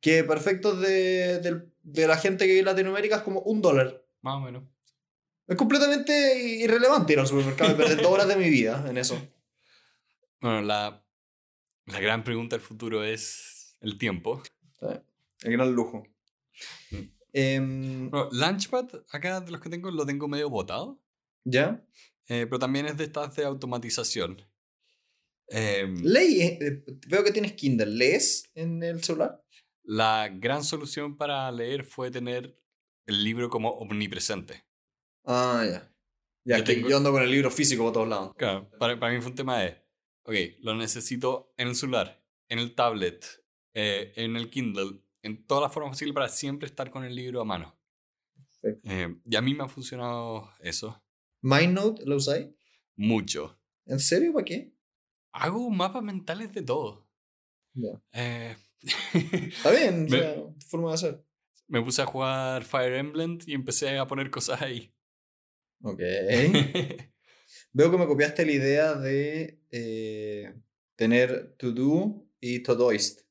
Que 0.00 0.22
perfecto 0.22 0.76
de, 0.76 1.40
del- 1.40 1.72
de 1.82 2.06
la 2.06 2.16
gente 2.16 2.44
que 2.44 2.50
vive 2.52 2.60
en 2.60 2.66
Latinoamérica 2.66 3.16
es 3.16 3.22
como 3.22 3.40
un 3.40 3.60
dólar. 3.60 4.04
Más 4.22 4.36
o 4.36 4.40
menos. 4.40 4.62
Es 5.48 5.56
completamente 5.56 6.38
irrelevante 6.38 7.14
ir 7.14 7.18
al 7.18 7.26
supermercado 7.26 7.72
y 7.72 7.74
perder 7.74 7.96
dos 8.02 8.12
horas 8.12 8.28
de 8.28 8.36
mi 8.36 8.48
vida 8.48 8.84
en 8.88 8.98
eso. 8.98 9.20
Bueno, 10.40 10.62
la, 10.62 11.04
la 11.86 11.98
gran 12.00 12.22
pregunta 12.22 12.54
del 12.54 12.64
futuro 12.64 13.02
es 13.02 13.76
el 13.80 13.98
tiempo. 13.98 14.42
El 15.42 15.52
gran 15.52 15.72
lujo. 15.72 16.06
Bueno, 17.32 18.28
Launchpad, 18.32 18.88
acá 19.10 19.40
de 19.40 19.50
los 19.50 19.60
que 19.60 19.70
tengo, 19.70 19.90
lo 19.90 20.04
tengo 20.06 20.28
medio 20.28 20.50
botado. 20.50 21.00
¿Ya? 21.44 21.84
eh, 22.28 22.46
pero 22.46 22.58
también 22.58 22.86
es 22.86 22.96
de 22.96 23.04
estas 23.04 23.34
de 23.36 23.44
automatización. 23.44 24.40
Em, 25.48 25.96
Ley, 26.04 26.40
eh, 26.42 26.84
veo 27.08 27.24
que 27.24 27.32
tienes 27.32 27.54
Kindle. 27.54 27.86
¿Lees 27.86 28.50
en 28.54 28.82
el 28.82 29.02
celular? 29.02 29.42
la 29.82 30.28
gran 30.32 30.62
solución 30.62 31.16
para 31.16 31.50
leer 31.50 31.84
fue 31.84 32.12
tener 32.12 32.56
el 33.06 33.24
libro 33.24 33.48
como 33.50 33.70
omnipresente. 33.70 34.64
Ah, 35.24 35.64
ya. 35.68 35.92
Ya, 36.44 36.58
Yo 36.58 36.64
que 36.64 36.74
tengo- 36.74 36.88
yo 36.88 36.96
ando 36.98 37.10
con 37.10 37.22
el 37.22 37.30
libro 37.30 37.50
físico 37.50 37.82
por 37.82 37.92
todos 37.94 38.08
lados. 38.08 38.32
Claro, 38.36 38.70
para, 38.78 39.00
para 39.00 39.12
mí 39.12 39.20
fue 39.20 39.30
un 39.30 39.36
tema 39.36 39.58
de, 39.58 39.82
ok, 40.22 40.34
lo 40.60 40.74
necesito 40.76 41.52
en 41.56 41.68
el 41.68 41.74
celular, 41.74 42.22
en 42.48 42.60
el 42.60 42.74
tablet, 42.76 43.24
eh, 43.74 44.12
en 44.14 44.36
el 44.36 44.48
Kindle, 44.48 45.00
en 45.22 45.46
todas 45.46 45.62
las 45.62 45.72
formas 45.72 45.90
posibles 45.92 46.14
para 46.14 46.28
siempre 46.28 46.66
estar 46.66 46.90
con 46.90 47.04
el 47.04 47.14
libro 47.14 47.40
a 47.40 47.44
mano. 47.44 47.78
Perfecto. 48.60 48.88
Eh, 48.90 49.16
y 49.24 49.36
a 49.36 49.40
mí 49.40 49.54
me 49.54 49.64
ha 49.64 49.68
funcionado 49.68 50.50
eso 50.60 51.02
¿MindNote 51.42 52.04
lo 52.06 52.16
usáis? 52.16 52.48
mucho. 52.96 53.58
¿En 53.86 53.98
serio? 53.98 54.32
¿Para 54.32 54.44
qué? 54.44 54.74
Hago 55.32 55.70
mapas 55.70 56.02
mentales 56.02 56.52
de 56.52 56.62
todo. 56.62 57.08
Eh, 58.12 58.56
Está 59.12 59.70
bien, 59.70 60.04
o 60.08 60.10
Me- 60.10 60.18
sea, 60.18 60.34
tu 60.34 60.66
forma 60.68 60.88
de 60.90 60.94
hacer. 60.94 61.24
me 61.68 61.82
puse 61.82 62.02
a 62.02 62.06
jugar 62.06 62.64
Fire 62.64 62.94
Emblem 62.94 63.38
y 63.46 63.54
empecé 63.54 63.96
a 63.98 64.06
poner 64.06 64.30
cosas 64.30 64.60
ahí. 64.62 64.92
Ok. 65.82 65.98
Veo 67.72 67.90
que 67.90 67.96
me 67.98 68.06
copiaste 68.06 68.44
la 68.44 68.52
idea 68.52 68.94
de 68.94 69.62
eh, 69.70 70.54
tener 70.96 71.56
To 71.58 71.72
Do 71.72 72.26
y 72.40 72.62
Todoist. 72.62 73.22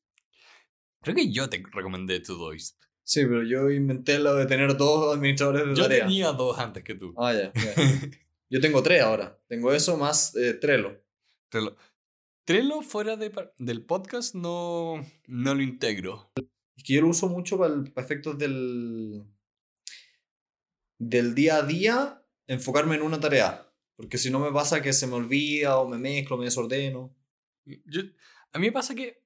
Creo 1.01 1.15
que 1.15 1.31
yo 1.31 1.49
te 1.49 1.63
recomendé 1.71 2.19
Todoist. 2.19 2.81
Sí, 3.03 3.21
pero 3.23 3.43
yo 3.43 3.69
inventé 3.71 4.19
lo 4.19 4.35
de 4.35 4.45
tener 4.45 4.77
dos 4.77 5.15
administradores 5.15 5.67
de 5.67 5.75
Yo 5.75 5.83
tarea. 5.83 6.03
tenía 6.05 6.31
dos 6.33 6.59
antes 6.59 6.83
que 6.83 6.95
tú. 6.95 7.13
Ah, 7.17 7.33
ya. 7.33 7.51
ya. 7.53 7.73
Yo 8.51 8.59
tengo 8.59 8.81
tres 8.81 9.01
ahora. 9.03 9.39
Tengo 9.47 9.71
eso 9.73 9.95
más 9.97 10.35
eh, 10.35 10.55
Trello. 10.55 10.99
Trello. 11.49 11.75
Trello 12.45 12.81
fuera 12.81 13.15
de, 13.15 13.31
del 13.59 13.85
podcast 13.85 14.33
no, 14.33 14.95
no 15.27 15.53
lo 15.53 15.61
integro. 15.61 16.31
Es 16.75 16.83
que 16.83 16.93
yo 16.95 17.01
lo 17.01 17.09
uso 17.09 17.29
mucho 17.29 17.59
para, 17.59 17.75
el- 17.75 17.91
para 17.91 18.05
efectos 18.05 18.37
del. 18.39 19.23
del 20.97 21.35
día 21.35 21.57
a 21.57 21.61
día 21.63 22.23
enfocarme 22.47 22.95
en 22.95 23.03
una 23.03 23.19
tarea. 23.19 23.71
Porque 23.95 24.17
si 24.17 24.31
no 24.31 24.39
me 24.39 24.51
pasa 24.51 24.81
que 24.81 24.93
se 24.93 25.05
me 25.07 25.13
olvida 25.13 25.77
o 25.77 25.87
me 25.87 25.97
mezclo, 25.97 26.37
me 26.37 26.45
desordeno. 26.45 27.15
Yo, 27.65 28.01
a 28.51 28.57
mí 28.59 28.67
me 28.67 28.71
pasa 28.71 28.95
que 28.95 29.21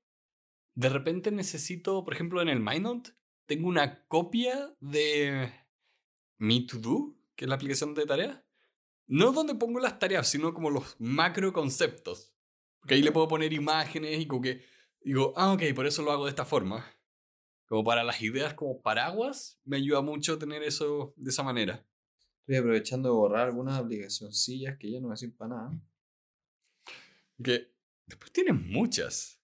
de 0.75 0.89
repente 0.89 1.31
necesito, 1.31 2.03
por 2.03 2.13
ejemplo, 2.13 2.41
en 2.41 2.49
el 2.49 2.59
MindNote, 2.59 3.11
tengo 3.45 3.67
una 3.67 4.05
copia 4.07 4.75
de 4.79 5.51
mi 6.37 6.65
To 6.65 6.77
Do, 6.77 7.15
que 7.35 7.45
es 7.45 7.49
la 7.49 7.55
aplicación 7.55 7.93
de 7.93 8.05
tareas. 8.05 8.41
No 9.05 9.31
donde 9.31 9.55
pongo 9.55 9.79
las 9.79 9.99
tareas, 9.99 10.27
sino 10.27 10.53
como 10.53 10.69
los 10.69 10.95
macro 10.99 11.51
conceptos. 11.51 12.33
Porque 12.79 12.95
ahí 12.95 13.01
le 13.01 13.11
puedo 13.11 13.27
poner 13.27 13.53
imágenes 13.53 14.19
y 14.19 14.27
como 14.27 14.41
que 14.41 14.63
digo, 15.01 15.33
ah, 15.35 15.53
ok, 15.53 15.63
por 15.75 15.85
eso 15.85 16.01
lo 16.01 16.11
hago 16.11 16.25
de 16.25 16.31
esta 16.31 16.45
forma. 16.45 16.85
Como 17.65 17.83
para 17.83 18.03
las 18.03 18.21
ideas 18.21 18.53
como 18.53 18.81
paraguas, 18.81 19.59
me 19.63 19.77
ayuda 19.77 20.01
mucho 20.01 20.37
tener 20.37 20.63
eso 20.63 21.13
de 21.17 21.29
esa 21.29 21.43
manera. 21.43 21.85
Estoy 22.41 22.57
aprovechando 22.57 23.09
de 23.09 23.15
borrar 23.15 23.47
algunas 23.47 23.79
aplicacioncillas 23.79 24.77
que 24.77 24.91
ya 24.91 24.99
no 24.99 25.07
me 25.09 25.17
sirven 25.17 25.37
para 25.37 25.55
nada. 25.55 25.81
Que 27.41 27.73
después 28.05 28.31
tienes 28.31 28.55
muchas. 28.55 29.42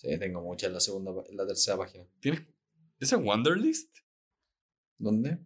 Sí, 0.00 0.18
tengo 0.18 0.40
muchas 0.40 0.68
en 0.68 0.74
la 0.74 0.80
segunda, 0.80 1.12
en 1.28 1.36
la 1.36 1.46
tercera 1.46 1.76
página. 1.76 2.06
¿Tienes 2.20 2.42
ese 2.98 3.16
Wanderlist? 3.16 3.98
¿Dónde? 4.98 5.38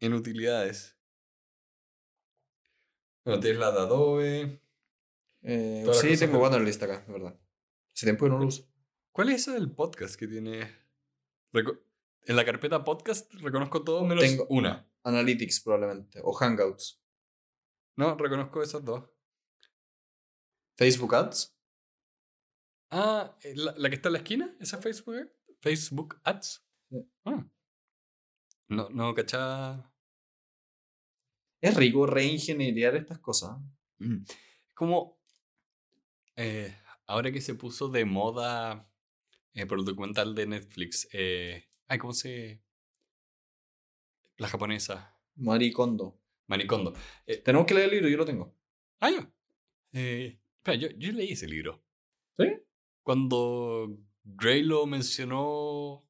En 0.00 0.14
utilidades. 0.14 0.96
Bueno, 3.24 3.40
tienes 3.40 3.60
la 3.60 3.72
de 3.72 3.78
Adobe. 3.80 4.62
Eh, 5.42 5.86
sí, 6.00 6.16
tengo 6.16 6.38
de- 6.38 6.42
Wanderlist 6.44 6.82
acá, 6.82 7.02
es 7.06 7.12
verdad. 7.12 7.38
Hace 7.94 8.06
tiempo 8.06 8.24
que 8.24 8.30
no 8.30 8.38
lo 8.38 8.46
uso. 8.46 8.66
¿Cuál 9.12 9.28
es 9.28 9.42
ese 9.42 9.52
del 9.52 9.70
podcast 9.70 10.16
que 10.16 10.26
tiene? 10.28 10.66
Reco- 11.52 11.78
en 12.26 12.36
la 12.36 12.44
carpeta 12.46 12.84
podcast 12.84 13.30
reconozco 13.34 13.84
todo 13.84 14.02
menos 14.06 14.24
Tengo- 14.24 14.46
una. 14.48 14.90
Analytics 15.02 15.60
probablemente. 15.60 16.20
O 16.22 16.32
Hangouts. 16.32 17.02
No, 17.96 18.16
reconozco 18.16 18.62
esas 18.62 18.82
dos. 18.82 19.04
Facebook 20.78 21.14
Ads. 21.14 21.53
Ah, 22.96 23.36
eh, 23.42 23.54
la, 23.56 23.74
la 23.76 23.88
que 23.88 23.96
está 23.96 24.08
en 24.08 24.12
la 24.12 24.18
esquina, 24.18 24.56
esa 24.60 24.80
Facebook, 24.80 25.32
Facebook 25.60 26.20
Ads. 26.22 26.64
Sí. 26.90 26.96
Ah. 27.24 27.44
No, 28.68 28.88
no, 28.90 29.12
cachaba. 29.14 29.92
Es 31.60 31.74
rico 31.76 32.06
reingenierar 32.06 32.94
estas 32.94 33.18
cosas. 33.18 33.58
Mm. 33.98 34.24
Como 34.74 35.18
eh, 36.36 36.76
ahora 37.06 37.32
que 37.32 37.40
se 37.40 37.54
puso 37.54 37.88
de 37.88 38.04
moda 38.04 38.88
eh, 39.54 39.66
por 39.66 39.78
el 39.78 39.84
documental 39.84 40.34
de 40.34 40.46
Netflix, 40.46 41.08
eh, 41.12 41.68
ay, 41.88 41.98
¿cómo 41.98 42.12
se...? 42.12 42.62
La 44.36 44.48
japonesa, 44.48 45.16
Marie 45.36 45.72
Kondo. 45.72 46.20
Maricondo. 46.46 46.92
Tenemos 47.44 47.66
que 47.66 47.74
leer 47.74 47.86
el 47.86 47.94
libro, 47.94 48.08
yo 48.08 48.16
lo 48.18 48.24
tengo. 48.24 48.54
Ah, 49.00 49.10
ya. 49.10 49.32
Espera, 49.92 50.76
yo, 50.76 50.88
yo 50.96 51.12
leí 51.12 51.32
ese 51.32 51.48
libro. 51.48 51.82
¿Sí? 52.36 52.44
Cuando 53.04 53.96
Gray 54.24 54.62
lo 54.62 54.86
mencionó, 54.86 56.04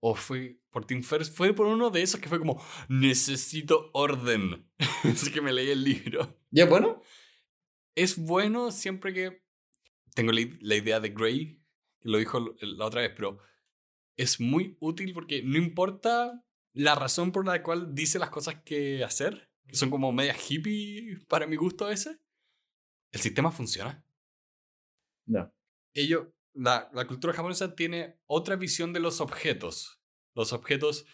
o 0.00 0.14
fue 0.14 0.58
por 0.70 0.86
Tim 0.86 1.02
Ferriss, 1.02 1.30
fue 1.30 1.52
por 1.52 1.66
uno 1.66 1.90
de 1.90 2.02
esos 2.02 2.18
que 2.18 2.28
fue 2.28 2.38
como, 2.38 2.60
necesito 2.88 3.90
orden. 3.92 4.66
Así 5.04 5.30
que 5.30 5.40
me 5.40 5.52
leí 5.52 5.70
el 5.70 5.84
libro. 5.84 6.40
¿Ya 6.50 6.64
es 6.64 6.70
bueno? 6.70 7.02
Es 7.94 8.16
bueno 8.16 8.72
siempre 8.72 9.12
que 9.12 9.42
tengo 10.14 10.32
la, 10.32 10.40
la 10.60 10.76
idea 10.76 10.98
de 10.98 11.10
Gray, 11.10 11.62
que 12.00 12.08
lo 12.08 12.18
dijo 12.18 12.56
la 12.60 12.86
otra 12.86 13.02
vez, 13.02 13.12
pero 13.14 13.38
es 14.16 14.40
muy 14.40 14.76
útil 14.80 15.12
porque 15.12 15.42
no 15.42 15.58
importa 15.58 16.42
la 16.72 16.94
razón 16.94 17.32
por 17.32 17.44
la 17.44 17.62
cual 17.62 17.94
dice 17.94 18.18
las 18.18 18.30
cosas 18.30 18.62
que 18.64 19.04
hacer, 19.04 19.50
que 19.66 19.76
son 19.76 19.90
como 19.90 20.10
media 20.10 20.34
hippie 20.34 21.18
para 21.28 21.46
mi 21.46 21.56
gusto 21.56 21.84
a 21.84 21.88
veces, 21.88 22.18
el 23.12 23.20
sistema 23.20 23.50
funciona. 23.50 24.02
No. 25.26 25.52
Ello, 26.00 26.32
la, 26.54 26.90
la 26.92 27.06
cultura 27.06 27.32
japonesa 27.32 27.74
tiene 27.74 28.18
otra 28.26 28.56
visión 28.56 28.92
de 28.92 29.00
los 29.00 29.20
objetos. 29.20 30.00
Los 30.34 30.52
objetos 30.52 31.06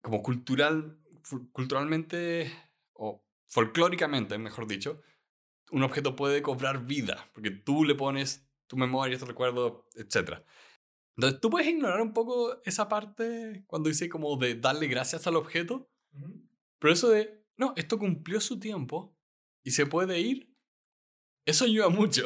como 0.00 0.22
cultural, 0.22 1.00
culturalmente 1.52 2.52
o 2.92 3.24
folclóricamente, 3.48 4.38
mejor 4.38 4.66
dicho, 4.66 5.02
un 5.72 5.82
objeto 5.82 6.14
puede 6.14 6.42
cobrar 6.42 6.86
vida, 6.86 7.28
porque 7.34 7.50
tú 7.50 7.84
le 7.84 7.94
pones 7.94 8.48
tu 8.68 8.76
memoria, 8.76 9.18
tu 9.18 9.24
recuerdo, 9.24 9.88
etc. 9.94 10.44
Entonces, 11.16 11.40
tú 11.40 11.50
puedes 11.50 11.68
ignorar 11.68 12.00
un 12.00 12.12
poco 12.12 12.60
esa 12.64 12.88
parte 12.88 13.64
cuando 13.66 13.88
dice 13.88 14.08
como 14.08 14.36
de 14.36 14.54
darle 14.54 14.86
gracias 14.86 15.26
al 15.26 15.36
objeto, 15.36 15.90
pero 16.78 16.92
eso 16.92 17.08
de, 17.08 17.44
no, 17.56 17.72
esto 17.76 17.98
cumplió 17.98 18.40
su 18.40 18.60
tiempo 18.60 19.16
y 19.64 19.72
se 19.72 19.86
puede 19.86 20.20
ir, 20.20 20.54
eso 21.44 21.64
ayuda 21.64 21.88
mucho. 21.88 22.24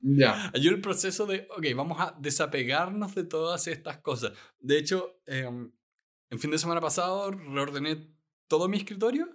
Ya. 0.00 0.50
Ayuda 0.54 0.76
el 0.76 0.80
proceso 0.80 1.26
de, 1.26 1.48
ok, 1.56 1.66
vamos 1.74 2.00
a 2.00 2.16
desapegarnos 2.18 3.14
de 3.14 3.24
todas 3.24 3.66
estas 3.66 3.98
cosas. 3.98 4.32
De 4.58 4.78
hecho, 4.78 5.20
em, 5.26 5.72
el 6.30 6.38
fin 6.38 6.50
de 6.50 6.58
semana 6.58 6.80
pasado 6.80 7.30
reordené 7.30 8.14
todo 8.48 8.68
mi 8.68 8.76
escritorio 8.76 9.28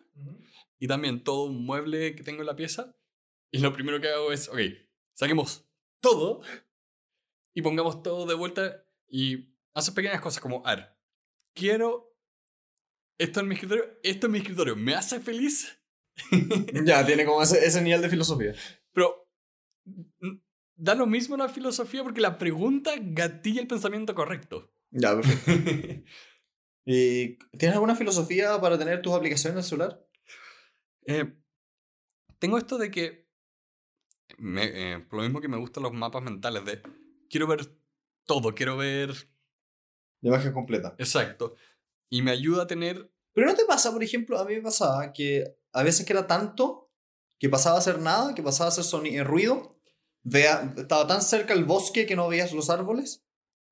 y 0.80 0.88
también 0.88 1.24
todo 1.24 1.46
un 1.46 1.66
mueble 1.66 2.16
que 2.16 2.24
tengo 2.24 2.42
en 2.42 2.48
la 2.48 2.56
pieza. 2.56 2.96
Y 3.52 3.60
lo 3.60 3.74
primero 3.74 4.00
que 4.00 4.10
hago 4.10 4.32
es, 4.32 4.48
ok, 4.50 4.60
saquemos 5.16 5.68
todo 6.02 6.42
y 7.54 7.62
pongamos 7.62 8.02
todo 8.02 8.26
de 8.26 8.34
vuelta 8.34 8.86
y 9.08 9.56
haces 9.74 9.94
pequeñas 9.94 10.22
cosas 10.22 10.42
como, 10.42 10.66
a 10.66 10.76
ver, 10.76 10.98
quiero 11.54 12.18
esto 13.20 13.42
en 13.42 13.48
mi 13.48 13.56
escritorio, 13.56 14.00
esto 14.02 14.26
en 14.26 14.32
mi 14.32 14.40
escritorio, 14.40 14.76
¿me 14.76 14.96
hace 14.96 15.20
feliz? 15.20 15.80
Ya, 16.86 17.06
tiene 17.06 17.26
como 17.26 17.42
ese, 17.44 17.64
ese 17.66 17.82
nivel 17.82 18.02
de 18.02 18.10
filosofía. 18.10 18.54
Pero 18.92 19.30
da 20.76 20.96
lo 20.96 21.06
mismo 21.08 21.38
la 21.38 21.50
filosofía 21.50 22.04
porque 22.04 22.22
la 22.22 22.38
pregunta 22.38 22.92
gatilla 23.00 23.62
el 23.62 23.68
pensamiento 23.68 24.14
correcto. 24.16 24.74
Ya, 24.92 25.16
perfecto. 25.16 25.52
¿Y 26.86 27.38
tienes 27.58 27.74
alguna 27.76 27.96
filosofía 27.96 28.60
para 28.60 28.78
tener 28.78 29.02
tus 29.02 29.14
aplicaciones 29.14 29.54
en 29.54 29.58
el 29.60 29.64
celular? 29.64 30.08
Eh, 31.06 31.34
tengo 32.40 32.58
esto 32.58 32.78
de 32.78 32.92
que, 32.92 33.30
me- 34.38 34.94
eh, 34.94 35.00
por 35.00 35.18
lo 35.20 35.24
mismo 35.24 35.40
que 35.42 35.48
me 35.48 35.58
gustan 35.58 35.84
los 35.84 35.94
mapas 35.94 36.24
mentales, 36.24 36.66
de 36.66 36.82
quiero 37.30 37.48
ver 37.48 37.66
todo, 38.26 38.54
quiero 38.54 38.76
ver 38.78 39.12
De 40.22 40.30
imagen 40.30 40.54
completa. 40.54 40.96
exacto. 40.98 41.56
Y 42.10 42.22
me 42.22 42.32
ayuda 42.32 42.64
a 42.64 42.68
tener... 42.68 43.12
Pero 43.34 43.48
no 43.48 43.56
te 43.56 43.66
pasa, 43.66 43.92
por 43.92 44.04
ejemplo, 44.04 44.38
a 44.38 44.46
mí 44.46 44.56
me 44.56 44.62
pasaba 44.62 45.12
que 45.14 45.44
a 45.72 45.84
veces 45.84 46.06
que 46.06 46.14
era 46.14 46.28
tanto 46.28 46.92
que 47.40 47.50
pasaba 47.50 47.78
a 47.78 47.82
ser 47.82 48.00
nada, 48.00 48.36
que 48.36 48.44
pasaba 48.44 48.68
a 48.68 48.72
ser 48.72 48.84
soni- 48.84 49.24
ruido. 49.24 49.80
Vea, 50.24 50.74
estaba 50.78 51.06
tan 51.08 51.22
cerca 51.22 51.54
el 51.54 51.66
bosque 51.66 52.06
que 52.06 52.16
no 52.16 52.28
veías 52.28 52.54
los 52.54 52.70
árboles. 52.70 53.26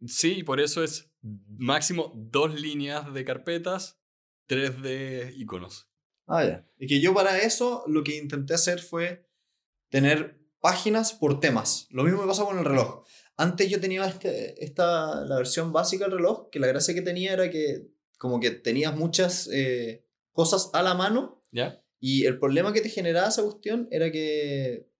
Sí, 0.05 0.43
por 0.43 0.59
eso 0.59 0.83
es 0.83 1.11
máximo 1.21 2.11
dos 2.15 2.59
líneas 2.59 3.13
de 3.13 3.23
carpetas, 3.23 3.99
tres 4.47 4.81
de 4.81 5.33
iconos. 5.37 5.89
Ah, 6.27 6.43
ya. 6.43 6.67
Y 6.77 6.87
que 6.87 6.99
yo 6.99 7.13
para 7.13 7.39
eso 7.39 7.83
lo 7.87 8.03
que 8.03 8.17
intenté 8.17 8.53
hacer 8.53 8.79
fue 8.79 9.27
tener 9.89 10.39
páginas 10.59 11.13
por 11.13 11.39
temas. 11.39 11.87
Lo 11.89 12.03
mismo 12.03 12.21
me 12.21 12.27
pasó 12.27 12.45
con 12.45 12.57
el 12.57 12.65
reloj. 12.65 13.03
Antes 13.37 13.69
yo 13.69 13.79
tenía 13.79 14.05
este, 14.05 14.63
esta, 14.63 15.25
la 15.25 15.37
versión 15.37 15.73
básica 15.73 16.05
del 16.05 16.17
reloj, 16.17 16.49
que 16.49 16.59
la 16.59 16.67
gracia 16.67 16.93
que 16.93 17.01
tenía 17.01 17.33
era 17.33 17.49
que 17.49 17.87
como 18.17 18.39
que 18.39 18.51
tenías 18.51 18.95
muchas 18.95 19.49
eh, 19.51 20.05
cosas 20.31 20.69
a 20.73 20.83
la 20.83 20.93
mano 20.93 21.41
¿Ya? 21.51 21.83
y 21.99 22.25
el 22.25 22.37
problema 22.37 22.71
que 22.71 22.81
te 22.81 22.89
generaba 22.89 23.29
esa 23.29 23.43
cuestión 23.43 23.87
era 23.91 24.11
que... 24.11 24.90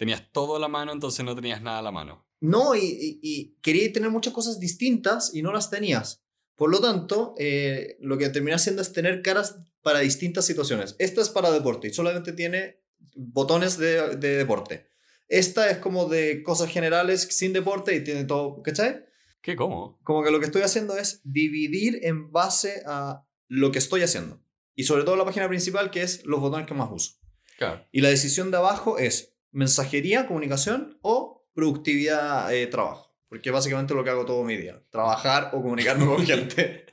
Tenías 0.00 0.32
todo 0.32 0.56
a 0.56 0.58
la 0.58 0.68
mano, 0.68 0.92
entonces 0.92 1.22
no 1.26 1.34
tenías 1.34 1.60
nada 1.60 1.80
a 1.80 1.82
la 1.82 1.90
mano. 1.90 2.26
No, 2.40 2.74
y, 2.74 2.80
y, 2.80 3.20
y 3.22 3.58
quería 3.60 3.92
tener 3.92 4.08
muchas 4.08 4.32
cosas 4.32 4.58
distintas 4.58 5.34
y 5.34 5.42
no 5.42 5.52
las 5.52 5.68
tenías. 5.68 6.24
Por 6.54 6.70
lo 6.70 6.80
tanto, 6.80 7.34
eh, 7.36 7.98
lo 8.00 8.16
que 8.16 8.30
terminé 8.30 8.54
haciendo 8.54 8.80
es 8.80 8.94
tener 8.94 9.20
caras 9.20 9.60
para 9.82 9.98
distintas 9.98 10.46
situaciones. 10.46 10.96
Esta 10.98 11.20
es 11.20 11.28
para 11.28 11.50
deporte 11.50 11.88
y 11.88 11.92
solamente 11.92 12.32
tiene 12.32 12.80
botones 13.14 13.76
de, 13.76 14.16
de 14.16 14.38
deporte. 14.38 14.86
Esta 15.28 15.68
es 15.68 15.76
como 15.76 16.08
de 16.08 16.42
cosas 16.42 16.70
generales 16.70 17.28
sin 17.30 17.52
deporte 17.52 17.94
y 17.94 18.02
tiene 18.02 18.24
todo, 18.24 18.62
¿cachai? 18.62 19.04
¿Qué? 19.42 19.54
¿Cómo? 19.54 20.00
Como 20.02 20.24
que 20.24 20.30
lo 20.30 20.40
que 20.40 20.46
estoy 20.46 20.62
haciendo 20.62 20.96
es 20.96 21.20
dividir 21.24 21.98
en 22.04 22.32
base 22.32 22.82
a 22.86 23.26
lo 23.48 23.70
que 23.70 23.78
estoy 23.78 24.00
haciendo. 24.00 24.42
Y 24.74 24.84
sobre 24.84 25.04
todo 25.04 25.16
la 25.16 25.26
página 25.26 25.46
principal, 25.46 25.90
que 25.90 26.00
es 26.00 26.24
los 26.24 26.40
botones 26.40 26.66
que 26.66 26.72
más 26.72 26.88
uso. 26.90 27.18
Claro. 27.58 27.86
Y 27.92 28.00
la 28.00 28.08
decisión 28.08 28.50
de 28.50 28.56
abajo 28.56 28.96
es 28.96 29.29
mensajería, 29.52 30.26
comunicación 30.26 30.98
o 31.02 31.48
productividad, 31.54 32.52
eh, 32.54 32.66
trabajo. 32.66 33.14
Porque 33.28 33.50
básicamente 33.50 33.94
lo 33.94 34.02
que 34.02 34.10
hago 34.10 34.26
todo 34.26 34.42
mi 34.44 34.56
día. 34.56 34.82
Trabajar 34.90 35.50
o 35.52 35.62
comunicarme 35.62 36.06
con 36.06 36.24
gente. 36.26 36.86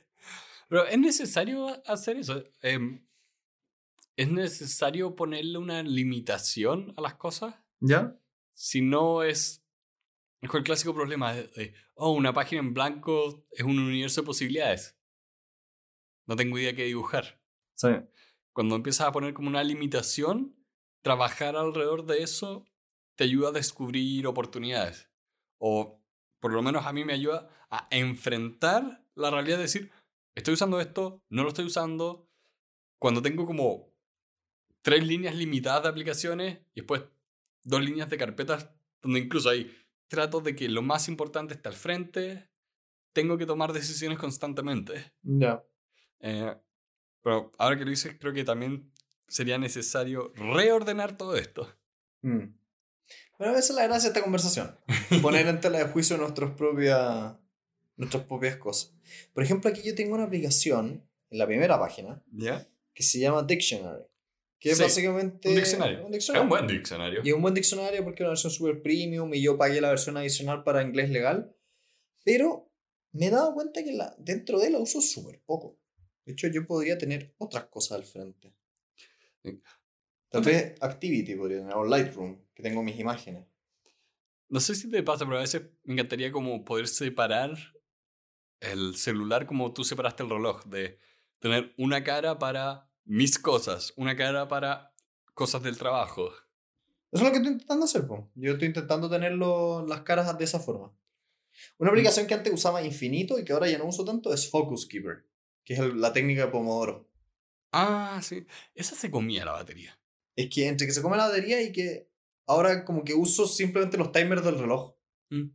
Pero 0.68 0.86
es 0.86 0.98
necesario 0.98 1.82
hacer 1.86 2.18
eso. 2.18 2.44
Em, 2.62 3.04
es 4.16 4.30
necesario 4.30 5.16
ponerle 5.16 5.58
una 5.58 5.82
limitación 5.82 6.94
a 6.96 7.00
las 7.00 7.14
cosas. 7.14 7.54
¿Ya? 7.80 8.16
Si 8.54 8.80
no 8.80 9.22
es. 9.22 9.64
Es 10.40 10.54
el 10.54 10.62
clásico 10.62 10.94
problema 10.94 11.32
de, 11.32 11.48
de, 11.48 11.74
oh, 11.94 12.12
una 12.12 12.32
página 12.32 12.60
en 12.60 12.72
blanco 12.72 13.44
es 13.50 13.64
un 13.64 13.76
universo 13.76 14.20
de 14.20 14.26
posibilidades. 14.26 14.96
no 16.26 16.36
tengo 16.36 16.56
idea 16.58 16.76
qué 16.76 16.84
dibujar. 16.84 17.40
Sí. 17.74 17.88
Cuando 18.52 18.76
empiezas 18.76 19.08
a 19.08 19.12
poner 19.12 19.34
como 19.34 19.48
una 19.48 19.64
limitación, 19.64 20.57
trabajar 21.08 21.56
alrededor 21.56 22.04
de 22.04 22.22
eso 22.22 22.66
te 23.16 23.24
ayuda 23.24 23.48
a 23.48 23.52
descubrir 23.52 24.26
oportunidades. 24.26 25.08
O 25.56 26.04
por 26.38 26.52
lo 26.52 26.60
menos 26.60 26.84
a 26.84 26.92
mí 26.92 27.02
me 27.02 27.14
ayuda 27.14 27.48
a 27.70 27.88
enfrentar 27.90 29.06
la 29.14 29.30
realidad 29.30 29.56
de 29.56 29.62
decir, 29.62 29.90
estoy 30.34 30.52
usando 30.52 30.78
esto, 30.82 31.24
no 31.30 31.44
lo 31.44 31.48
estoy 31.48 31.64
usando. 31.64 32.28
Cuando 32.98 33.22
tengo 33.22 33.46
como 33.46 33.90
tres 34.82 35.06
líneas 35.06 35.34
limitadas 35.34 35.84
de 35.84 35.88
aplicaciones 35.88 36.58
y 36.74 36.82
después 36.82 37.04
dos 37.64 37.82
líneas 37.82 38.10
de 38.10 38.18
carpetas 38.18 38.68
donde 39.00 39.20
incluso 39.20 39.48
hay 39.48 39.74
trato 40.08 40.42
de 40.42 40.54
que 40.54 40.68
lo 40.68 40.82
más 40.82 41.08
importante 41.08 41.54
está 41.54 41.70
al 41.70 41.74
frente, 41.74 42.50
tengo 43.14 43.38
que 43.38 43.46
tomar 43.46 43.72
decisiones 43.72 44.18
constantemente. 44.18 45.14
Ya. 45.22 45.64
Eh, 46.20 46.54
pero 47.22 47.50
ahora 47.56 47.78
que 47.78 47.84
lo 47.86 47.90
dices, 47.90 48.14
creo 48.20 48.34
que 48.34 48.44
también 48.44 48.92
sería 49.28 49.58
necesario 49.58 50.32
reordenar 50.34 51.16
todo 51.16 51.36
esto. 51.36 51.72
Mm. 52.22 52.54
Bueno, 53.38 53.56
esa 53.56 53.72
es 53.72 53.76
la 53.76 53.84
gracia 53.84 54.08
de 54.08 54.14
esta 54.14 54.22
conversación. 54.22 54.76
Poner 55.22 55.46
en 55.46 55.60
tela 55.60 55.78
de 55.78 55.84
juicio 55.84 56.16
nuestras 56.16 56.50
propias, 56.52 57.36
nuestras 57.96 58.24
propias 58.24 58.56
cosas. 58.56 58.94
Por 59.32 59.44
ejemplo, 59.44 59.70
aquí 59.70 59.82
yo 59.84 59.94
tengo 59.94 60.14
una 60.14 60.24
aplicación 60.24 61.08
en 61.30 61.38
la 61.38 61.46
primera 61.46 61.78
página 61.78 62.22
que 62.94 63.02
se 63.02 63.20
llama 63.20 63.42
Dictionary. 63.44 64.04
Que 64.58 64.70
es 64.70 64.76
Sí, 64.78 64.82
básicamente 64.82 65.48
Un 65.50 65.54
diccionario. 65.54 66.06
un 66.06 66.14
Es 66.14 66.28
un 66.30 66.48
buen 66.48 66.66
diccionario. 66.66 67.20
Y 67.22 67.28
es 67.28 67.34
un 67.34 67.42
buen 67.42 67.54
diccionario 67.54 68.02
porque 68.02 68.16
es 68.16 68.20
una 68.22 68.30
versión 68.30 68.52
super 68.52 68.82
premium 68.82 69.32
y 69.32 69.40
yo 69.40 69.56
pagué 69.56 69.80
la 69.80 69.90
versión 69.90 70.16
adicional 70.16 70.64
para 70.64 70.82
inglés 70.82 71.10
legal. 71.10 71.54
Pero 72.24 72.72
me 73.12 73.26
he 73.26 73.30
dado 73.30 73.54
cuenta 73.54 73.84
que 73.84 73.92
la, 73.92 74.16
dentro 74.18 74.58
de 74.58 74.66
él 74.66 74.72
la 74.72 74.80
uso 74.80 75.00
súper 75.00 75.40
poco. 75.46 75.78
De 76.24 76.32
hecho, 76.32 76.48
yo 76.48 76.66
podría 76.66 76.98
tener 76.98 77.34
otras 77.38 77.66
cosas 77.66 77.98
al 77.98 78.04
frente. 78.04 78.52
Tal 80.30 80.42
vez 80.42 80.74
Activity 80.80 81.34
podría 81.36 81.58
tener, 81.58 81.74
o 81.74 81.84
Lightroom, 81.84 82.38
que 82.54 82.62
tengo 82.62 82.82
mis 82.82 82.98
imágenes. 82.98 83.46
No 84.50 84.60
sé 84.60 84.74
si 84.74 84.90
te 84.90 85.02
pasa, 85.02 85.24
pero 85.24 85.38
a 85.38 85.42
veces 85.42 85.62
me 85.84 85.94
encantaría 85.94 86.32
como 86.32 86.64
poder 86.64 86.88
separar 86.88 87.56
el 88.60 88.96
celular 88.96 89.46
como 89.46 89.72
tú 89.72 89.84
separaste 89.84 90.22
el 90.22 90.30
reloj, 90.30 90.64
de 90.64 90.98
tener 91.38 91.74
una 91.78 92.02
cara 92.02 92.38
para 92.38 92.90
mis 93.04 93.38
cosas, 93.38 93.92
una 93.96 94.16
cara 94.16 94.48
para 94.48 94.94
cosas 95.34 95.62
del 95.62 95.78
trabajo. 95.78 96.30
Eso 97.10 97.22
es 97.22 97.22
lo 97.22 97.30
que 97.30 97.36
estoy 97.38 97.52
intentando 97.52 97.84
hacer, 97.84 98.06
po. 98.06 98.30
Yo 98.34 98.52
estoy 98.52 98.68
intentando 98.68 99.08
tenerlo, 99.08 99.86
las 99.86 100.02
caras 100.02 100.36
de 100.36 100.44
esa 100.44 100.60
forma. 100.60 100.92
Una 101.78 101.90
aplicación 101.90 102.26
que 102.26 102.34
antes 102.34 102.52
usaba 102.52 102.82
infinito 102.82 103.38
y 103.38 103.44
que 103.44 103.52
ahora 103.52 103.68
ya 103.68 103.78
no 103.78 103.86
uso 103.86 104.04
tanto 104.04 104.32
es 104.32 104.50
Focus 104.50 104.86
Keeper, 104.86 105.24
que 105.64 105.74
es 105.74 105.80
el- 105.80 106.00
la 106.00 106.12
técnica 106.12 106.46
de 106.46 106.52
Pomodoro. 106.52 107.07
Ah, 107.72 108.20
sí. 108.22 108.46
Esa 108.74 108.94
se 108.96 109.10
comía 109.10 109.44
la 109.44 109.52
batería. 109.52 109.98
Es 110.36 110.48
que 110.50 110.66
entre 110.68 110.86
que 110.86 110.92
se 110.92 111.02
come 111.02 111.16
la 111.16 111.26
batería 111.28 111.60
y 111.62 111.72
que 111.72 112.08
ahora 112.46 112.84
como 112.84 113.04
que 113.04 113.14
uso 113.14 113.46
simplemente 113.46 113.96
los 113.98 114.12
timers 114.12 114.44
del 114.44 114.58
reloj. 114.58 114.94
Mm. 115.30 115.48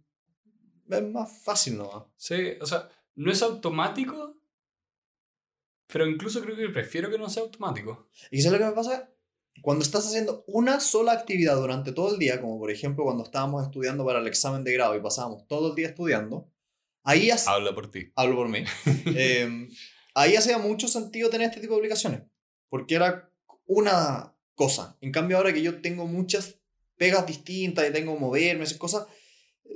Es 0.89 1.04
más 1.04 1.41
fácil, 1.43 1.78
¿no? 1.78 2.13
Sí, 2.17 2.36
o 2.62 2.65
sea, 2.65 2.89
no 3.15 3.32
es 3.32 3.41
automático, 3.41 4.38
pero 5.88 6.08
incluso 6.08 6.41
creo 6.41 6.56
que 6.56 6.69
prefiero 6.69 7.10
que 7.10 7.17
no 7.17 7.30
sea 7.30 7.43
automático. 7.43 8.08
¿Y 8.32 8.41
sabes 8.41 8.60
lo 8.60 8.65
que 8.65 8.69
me 8.71 8.76
pasa? 8.76 9.10
Cuando 9.62 9.84
estás 9.84 10.08
haciendo 10.08 10.43
una 10.47 10.80
sola 10.80 11.13
actividad 11.13 11.56
durante 11.56 11.91
todo 11.93 12.13
el 12.13 12.19
día, 12.19 12.41
como 12.41 12.60
por 12.60 12.71
ejemplo 12.71 13.04
cuando 13.04 13.23
estábamos 13.23 13.63
estudiando 13.63 14.04
para 14.04 14.19
el 14.19 14.28
examen 14.28 14.63
de 14.63 14.73
grado 14.73 14.95
y 14.95 15.02
pasábamos 15.02 15.47
todo 15.47 15.69
el 15.69 15.76
día 15.76 15.88
estudiando, 15.89 16.52
ahí 17.04 17.30
hace- 17.30 17.49
Habla 17.49 17.73
por 17.76 17.89
ti. 17.91 18.12
hablo 18.15 18.36
por 18.36 18.49
mí, 18.49 18.63
eh, 19.15 19.67
ahí 20.13 20.36
hacía 20.36 20.58
mucho 20.58 20.88
sentido 20.88 21.30
tener 21.30 21.49
este 21.49 21.62
tipo 21.62 21.73
de 21.73 21.80
aplicaciones, 21.80 22.21
porque 22.69 22.95
era 22.95 23.32
una 23.65 24.36
cosa. 24.56 24.97
En 25.02 25.12
cambio 25.12 25.38
ahora 25.38 25.54
que 25.54 25.62
yo 25.62 25.82
tengo 25.82 26.08
muchas 26.08 26.60
pegas 26.97 27.26
distintas 27.26 27.88
y 27.88 27.93
tengo 27.93 28.13
que 28.13 28.19
moverme, 28.19 28.63
esas 28.63 28.78
cosas, 28.78 29.08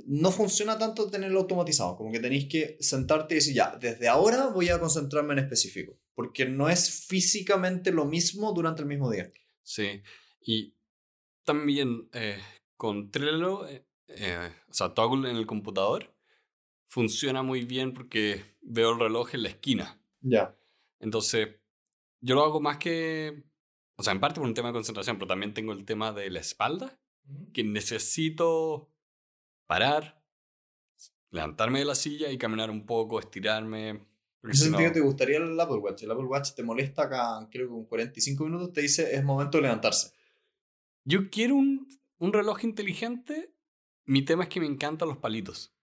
no 0.06 0.30
funciona 0.30 0.78
tanto 0.78 1.10
tenerlo 1.10 1.40
automatizado, 1.40 1.96
como 1.96 2.12
que 2.12 2.20
tenéis 2.20 2.46
que 2.46 2.76
sentarte 2.80 3.34
y 3.34 3.38
decir, 3.38 3.54
ya, 3.54 3.76
desde 3.80 4.08
ahora 4.08 4.48
voy 4.48 4.68
a 4.68 4.78
concentrarme 4.78 5.32
en 5.32 5.40
específico, 5.40 5.98
porque 6.14 6.46
no 6.46 6.68
es 6.68 7.06
físicamente 7.06 7.90
lo 7.90 8.04
mismo 8.04 8.52
durante 8.52 8.82
el 8.82 8.88
mismo 8.88 9.10
día. 9.10 9.32
Sí. 9.62 10.02
Y 10.40 10.74
también 11.44 12.08
eh, 12.12 12.38
con 12.76 13.10
eh, 13.14 13.84
eh, 14.08 14.52
o 14.68 14.72
sea, 14.72 14.94
Toggle 14.94 15.30
en 15.30 15.36
el 15.36 15.46
computador, 15.46 16.14
funciona 16.88 17.42
muy 17.42 17.64
bien 17.64 17.92
porque 17.92 18.56
veo 18.62 18.92
el 18.92 19.00
reloj 19.00 19.34
en 19.34 19.42
la 19.42 19.48
esquina. 19.50 19.97
Ya. 20.20 20.56
Entonces, 21.00 21.48
yo 22.20 22.34
lo 22.34 22.44
hago 22.44 22.60
más 22.60 22.78
que, 22.78 23.44
o 23.96 24.02
sea, 24.02 24.12
en 24.12 24.20
parte 24.20 24.40
por 24.40 24.48
un 24.48 24.54
tema 24.54 24.68
de 24.68 24.74
concentración, 24.74 25.16
pero 25.16 25.28
también 25.28 25.54
tengo 25.54 25.72
el 25.72 25.84
tema 25.84 26.12
de 26.12 26.30
la 26.30 26.40
espalda, 26.40 26.98
que 27.52 27.62
necesito 27.62 28.90
parar, 29.66 30.22
levantarme 31.30 31.80
de 31.80 31.84
la 31.84 31.94
silla 31.94 32.30
y 32.30 32.38
caminar 32.38 32.70
un 32.70 32.86
poco, 32.86 33.20
estirarme. 33.20 33.90
En 33.90 34.50
ese 34.50 34.64
si 34.64 34.70
no, 34.70 34.78
sentido, 34.78 34.92
¿te 34.92 35.00
gustaría 35.00 35.38
el 35.38 35.58
Apple 35.60 35.76
Watch? 35.76 36.02
El 36.02 36.10
Apple 36.10 36.24
Watch 36.24 36.54
te 36.54 36.62
molesta 36.62 37.02
acá, 37.04 37.48
creo 37.50 37.66
que 37.66 37.74
con 37.74 37.84
45 37.84 38.44
minutos, 38.44 38.72
te 38.72 38.80
dice 38.80 39.14
es 39.14 39.22
momento 39.24 39.58
de 39.58 39.62
levantarse. 39.62 40.12
yo 41.04 41.28
quiero 41.30 41.56
un, 41.56 41.88
un 42.18 42.32
reloj 42.32 42.64
inteligente. 42.64 43.54
Mi 44.04 44.24
tema 44.24 44.44
es 44.44 44.48
que 44.48 44.60
me 44.60 44.66
encantan 44.66 45.08
los 45.08 45.18
palitos. 45.18 45.74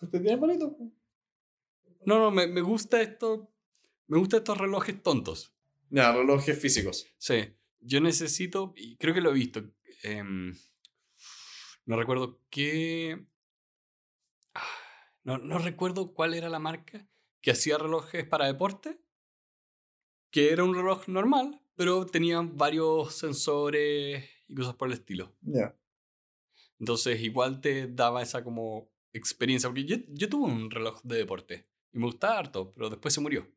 ¿Usted 0.00 0.20
tiene 0.20 0.36
palito? 0.36 0.76
No, 2.04 2.18
no, 2.18 2.30
me, 2.30 2.46
me 2.46 2.60
gusta 2.60 3.00
esto. 3.00 3.50
Me 4.08 4.18
gustan 4.18 4.38
estos 4.38 4.58
relojes 4.58 5.02
tontos. 5.02 5.52
Ya, 5.90 6.12
relojes 6.12 6.58
físicos. 6.58 7.06
Sí, 7.18 7.54
yo 7.80 8.00
necesito, 8.00 8.72
y 8.76 8.96
creo 8.96 9.14
que 9.14 9.20
lo 9.20 9.30
he 9.30 9.34
visto, 9.34 9.62
em, 10.02 10.54
no 11.84 11.96
recuerdo 11.96 12.40
qué... 12.50 13.26
ah, 14.54 14.62
No, 15.24 15.38
no 15.38 15.58
recuerdo 15.58 16.12
cuál 16.12 16.34
era 16.34 16.48
la 16.48 16.58
marca 16.58 17.08
que 17.40 17.50
hacía 17.52 17.78
relojes 17.78 18.24
para 18.26 18.46
deporte, 18.46 19.00
que 20.30 20.50
era 20.52 20.64
un 20.64 20.74
reloj 20.74 21.06
normal, 21.08 21.62
pero 21.76 22.04
tenía 22.06 22.40
varios 22.40 23.14
sensores 23.14 24.24
y 24.48 24.54
cosas 24.54 24.74
por 24.74 24.88
el 24.88 24.94
estilo. 24.94 25.36
Ya. 25.42 25.76
Entonces 26.78 27.20
igual 27.22 27.60
te 27.60 27.86
daba 27.86 28.22
esa 28.22 28.42
como 28.44 28.90
experiencia, 29.12 29.68
porque 29.68 29.84
yo, 29.84 29.96
yo 30.08 30.28
tuve 30.28 30.44
un 30.50 30.70
reloj 30.70 31.00
de 31.02 31.16
deporte 31.18 31.68
y 31.92 31.98
me 31.98 32.06
gustaba 32.06 32.38
harto, 32.38 32.72
pero 32.74 32.90
después 32.90 33.14
se 33.14 33.20
murió. 33.20 33.48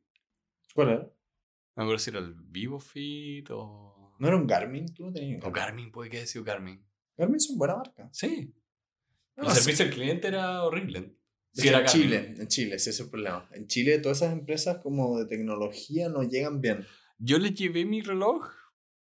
¿Cuál 0.74 0.88
era? 0.88 0.98
No 1.00 1.10
me 1.76 1.82
acuerdo 1.84 1.98
si 1.98 2.10
era 2.10 2.18
el 2.20 2.34
VivoFit 2.34 3.48
o... 3.50 4.14
¿No 4.18 4.28
era 4.28 4.36
un 4.36 4.46
Garmin? 4.46 4.86
¿Tú 4.94 5.06
no 5.06 5.12
tenías 5.12 5.42
un 5.42 5.48
O 5.48 5.52
Garmin? 5.52 5.90
Puede 5.90 6.10
que 6.10 6.18
haya 6.18 6.26
sido 6.26 6.44
Garmin. 6.44 6.84
Garmin 7.16 7.40
son 7.40 7.56
buena 7.58 7.76
marca. 7.76 8.08
Sí. 8.12 8.54
El 9.36 9.46
Ah, 9.46 9.50
sí. 9.54 9.62
servicio 9.62 9.86
al 9.86 9.90
cliente 9.92 10.28
era 10.28 10.62
horrible. 10.64 11.16
Es 11.52 11.62
Sí, 11.62 11.68
era 11.68 11.78
en 11.78 11.84
Garmin. 11.86 12.02
Chile, 12.02 12.34
en 12.38 12.48
Chile, 12.48 12.74
ese 12.76 12.90
es 12.90 13.00
el 13.00 13.08
problema. 13.10 13.48
En 13.52 13.66
Chile 13.66 13.98
todas 13.98 14.18
esas 14.22 14.32
empresas 14.32 14.78
como 14.82 15.18
de 15.18 15.26
tecnología 15.26 16.08
no 16.08 16.22
llegan 16.22 16.60
bien. 16.60 16.86
Yo 17.18 17.38
les 17.38 17.54
llevé 17.54 17.84
mi 17.84 18.02
reloj 18.02 18.44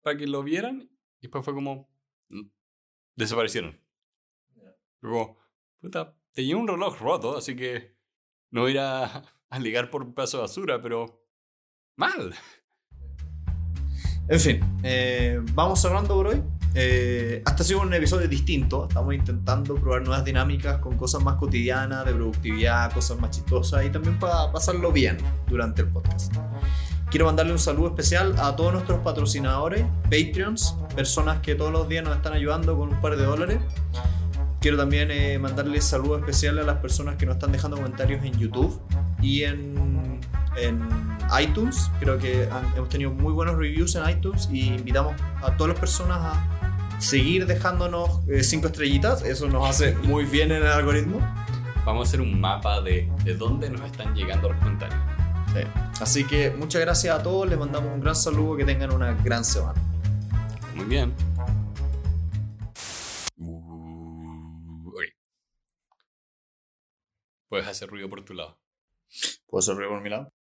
para 0.02 0.16
que 0.16 0.26
lo 0.26 0.42
vieran 0.42 0.88
y 1.20 1.22
después 1.22 1.44
fue 1.44 1.54
como... 1.54 1.90
mm, 2.28 2.42
Desaparecieron. 3.16 3.80
Fue 5.00 5.10
como, 5.10 5.38
puta, 5.80 6.16
tenía 6.32 6.56
un 6.56 6.68
reloj 6.68 6.98
roto, 7.00 7.36
así 7.36 7.56
que 7.56 7.96
no 8.50 8.62
voy 8.62 8.76
a 8.78 9.22
ligar 9.60 9.90
por 9.90 10.02
un 10.02 10.14
pedazo 10.14 10.36
de 10.38 10.42
basura, 10.42 10.80
pero... 10.80 11.24
Mal. 11.98 12.32
En 14.28 14.38
fin, 14.38 14.60
eh, 14.84 15.40
vamos 15.52 15.82
cerrando 15.82 16.14
por 16.14 16.28
hoy. 16.28 16.40
Eh, 16.76 17.42
hasta 17.44 17.64
ha 17.64 17.66
sido 17.66 17.80
un 17.80 17.92
episodio 17.92 18.28
distinto. 18.28 18.86
Estamos 18.88 19.14
intentando 19.14 19.74
probar 19.74 20.02
nuevas 20.02 20.24
dinámicas 20.24 20.78
con 20.78 20.96
cosas 20.96 21.24
más 21.24 21.34
cotidianas, 21.34 22.06
de 22.06 22.12
productividad, 22.12 22.92
cosas 22.92 23.18
más 23.18 23.30
chistosas 23.30 23.84
y 23.84 23.90
también 23.90 24.16
para 24.20 24.52
pasarlo 24.52 24.92
bien 24.92 25.18
durante 25.48 25.82
el 25.82 25.88
podcast. 25.88 26.32
Quiero 27.10 27.26
mandarle 27.26 27.50
un 27.50 27.58
saludo 27.58 27.88
especial 27.88 28.36
a 28.38 28.54
todos 28.54 28.74
nuestros 28.74 29.00
patrocinadores, 29.00 29.84
Patreons, 30.04 30.76
personas 30.94 31.40
que 31.40 31.56
todos 31.56 31.72
los 31.72 31.88
días 31.88 32.04
nos 32.04 32.14
están 32.14 32.32
ayudando 32.32 32.78
con 32.78 32.90
un 32.90 33.00
par 33.00 33.16
de 33.16 33.24
dólares. 33.24 33.58
Quiero 34.60 34.76
también 34.76 35.10
eh, 35.10 35.36
mandarle 35.40 35.80
saludos 35.80 36.20
especiales 36.20 36.62
a 36.62 36.66
las 36.68 36.78
personas 36.78 37.16
que 37.16 37.26
nos 37.26 37.36
están 37.36 37.50
dejando 37.50 37.76
comentarios 37.76 38.24
en 38.24 38.38
YouTube 38.38 38.80
y 39.20 39.42
en, 39.42 39.97
en 40.64 40.88
iTunes. 41.40 41.90
Creo 42.00 42.18
que 42.18 42.48
han- 42.50 42.72
hemos 42.76 42.88
tenido 42.88 43.10
muy 43.10 43.32
buenos 43.32 43.56
reviews 43.56 43.94
en 43.96 44.08
iTunes 44.08 44.48
y 44.52 44.68
invitamos 44.74 45.14
a 45.42 45.56
todas 45.56 45.70
las 45.72 45.80
personas 45.80 46.18
a 46.20 46.98
seguir 47.00 47.46
dejándonos 47.46 48.20
5 48.42 48.66
estrellitas. 48.68 49.22
Eso 49.22 49.46
nos 49.48 49.68
hace 49.68 49.94
muy 49.96 50.24
bien 50.24 50.50
en 50.52 50.62
el 50.62 50.68
algoritmo. 50.68 51.18
Vamos 51.84 52.06
a 52.06 52.08
hacer 52.08 52.20
un 52.20 52.38
mapa 52.40 52.80
de, 52.80 53.10
de 53.24 53.34
dónde 53.34 53.70
nos 53.70 53.80
están 53.82 54.14
llegando 54.14 54.48
los 54.50 54.58
comentarios. 54.58 55.00
Sí. 55.54 55.60
Así 56.02 56.24
que 56.24 56.50
muchas 56.50 56.80
gracias 56.82 57.18
a 57.18 57.22
todos. 57.22 57.48
Les 57.48 57.58
mandamos 57.58 57.92
un 57.94 58.00
gran 58.00 58.14
saludo. 58.14 58.56
Que 58.56 58.64
tengan 58.64 58.92
una 58.92 59.12
gran 59.14 59.44
semana. 59.44 59.80
Muy 60.74 60.84
bien. 60.84 61.14
Uh, 63.36 64.88
ok. 64.88 65.02
Puedes 67.48 67.66
hacer 67.66 67.88
ruido 67.88 68.08
por 68.10 68.22
tu 68.24 68.34
lado. 68.34 68.58
¿Puedo 69.46 69.60
hacer 69.60 69.74
ruido 69.76 69.90
por 69.90 70.02
mi 70.02 70.10
lado? 70.10 70.32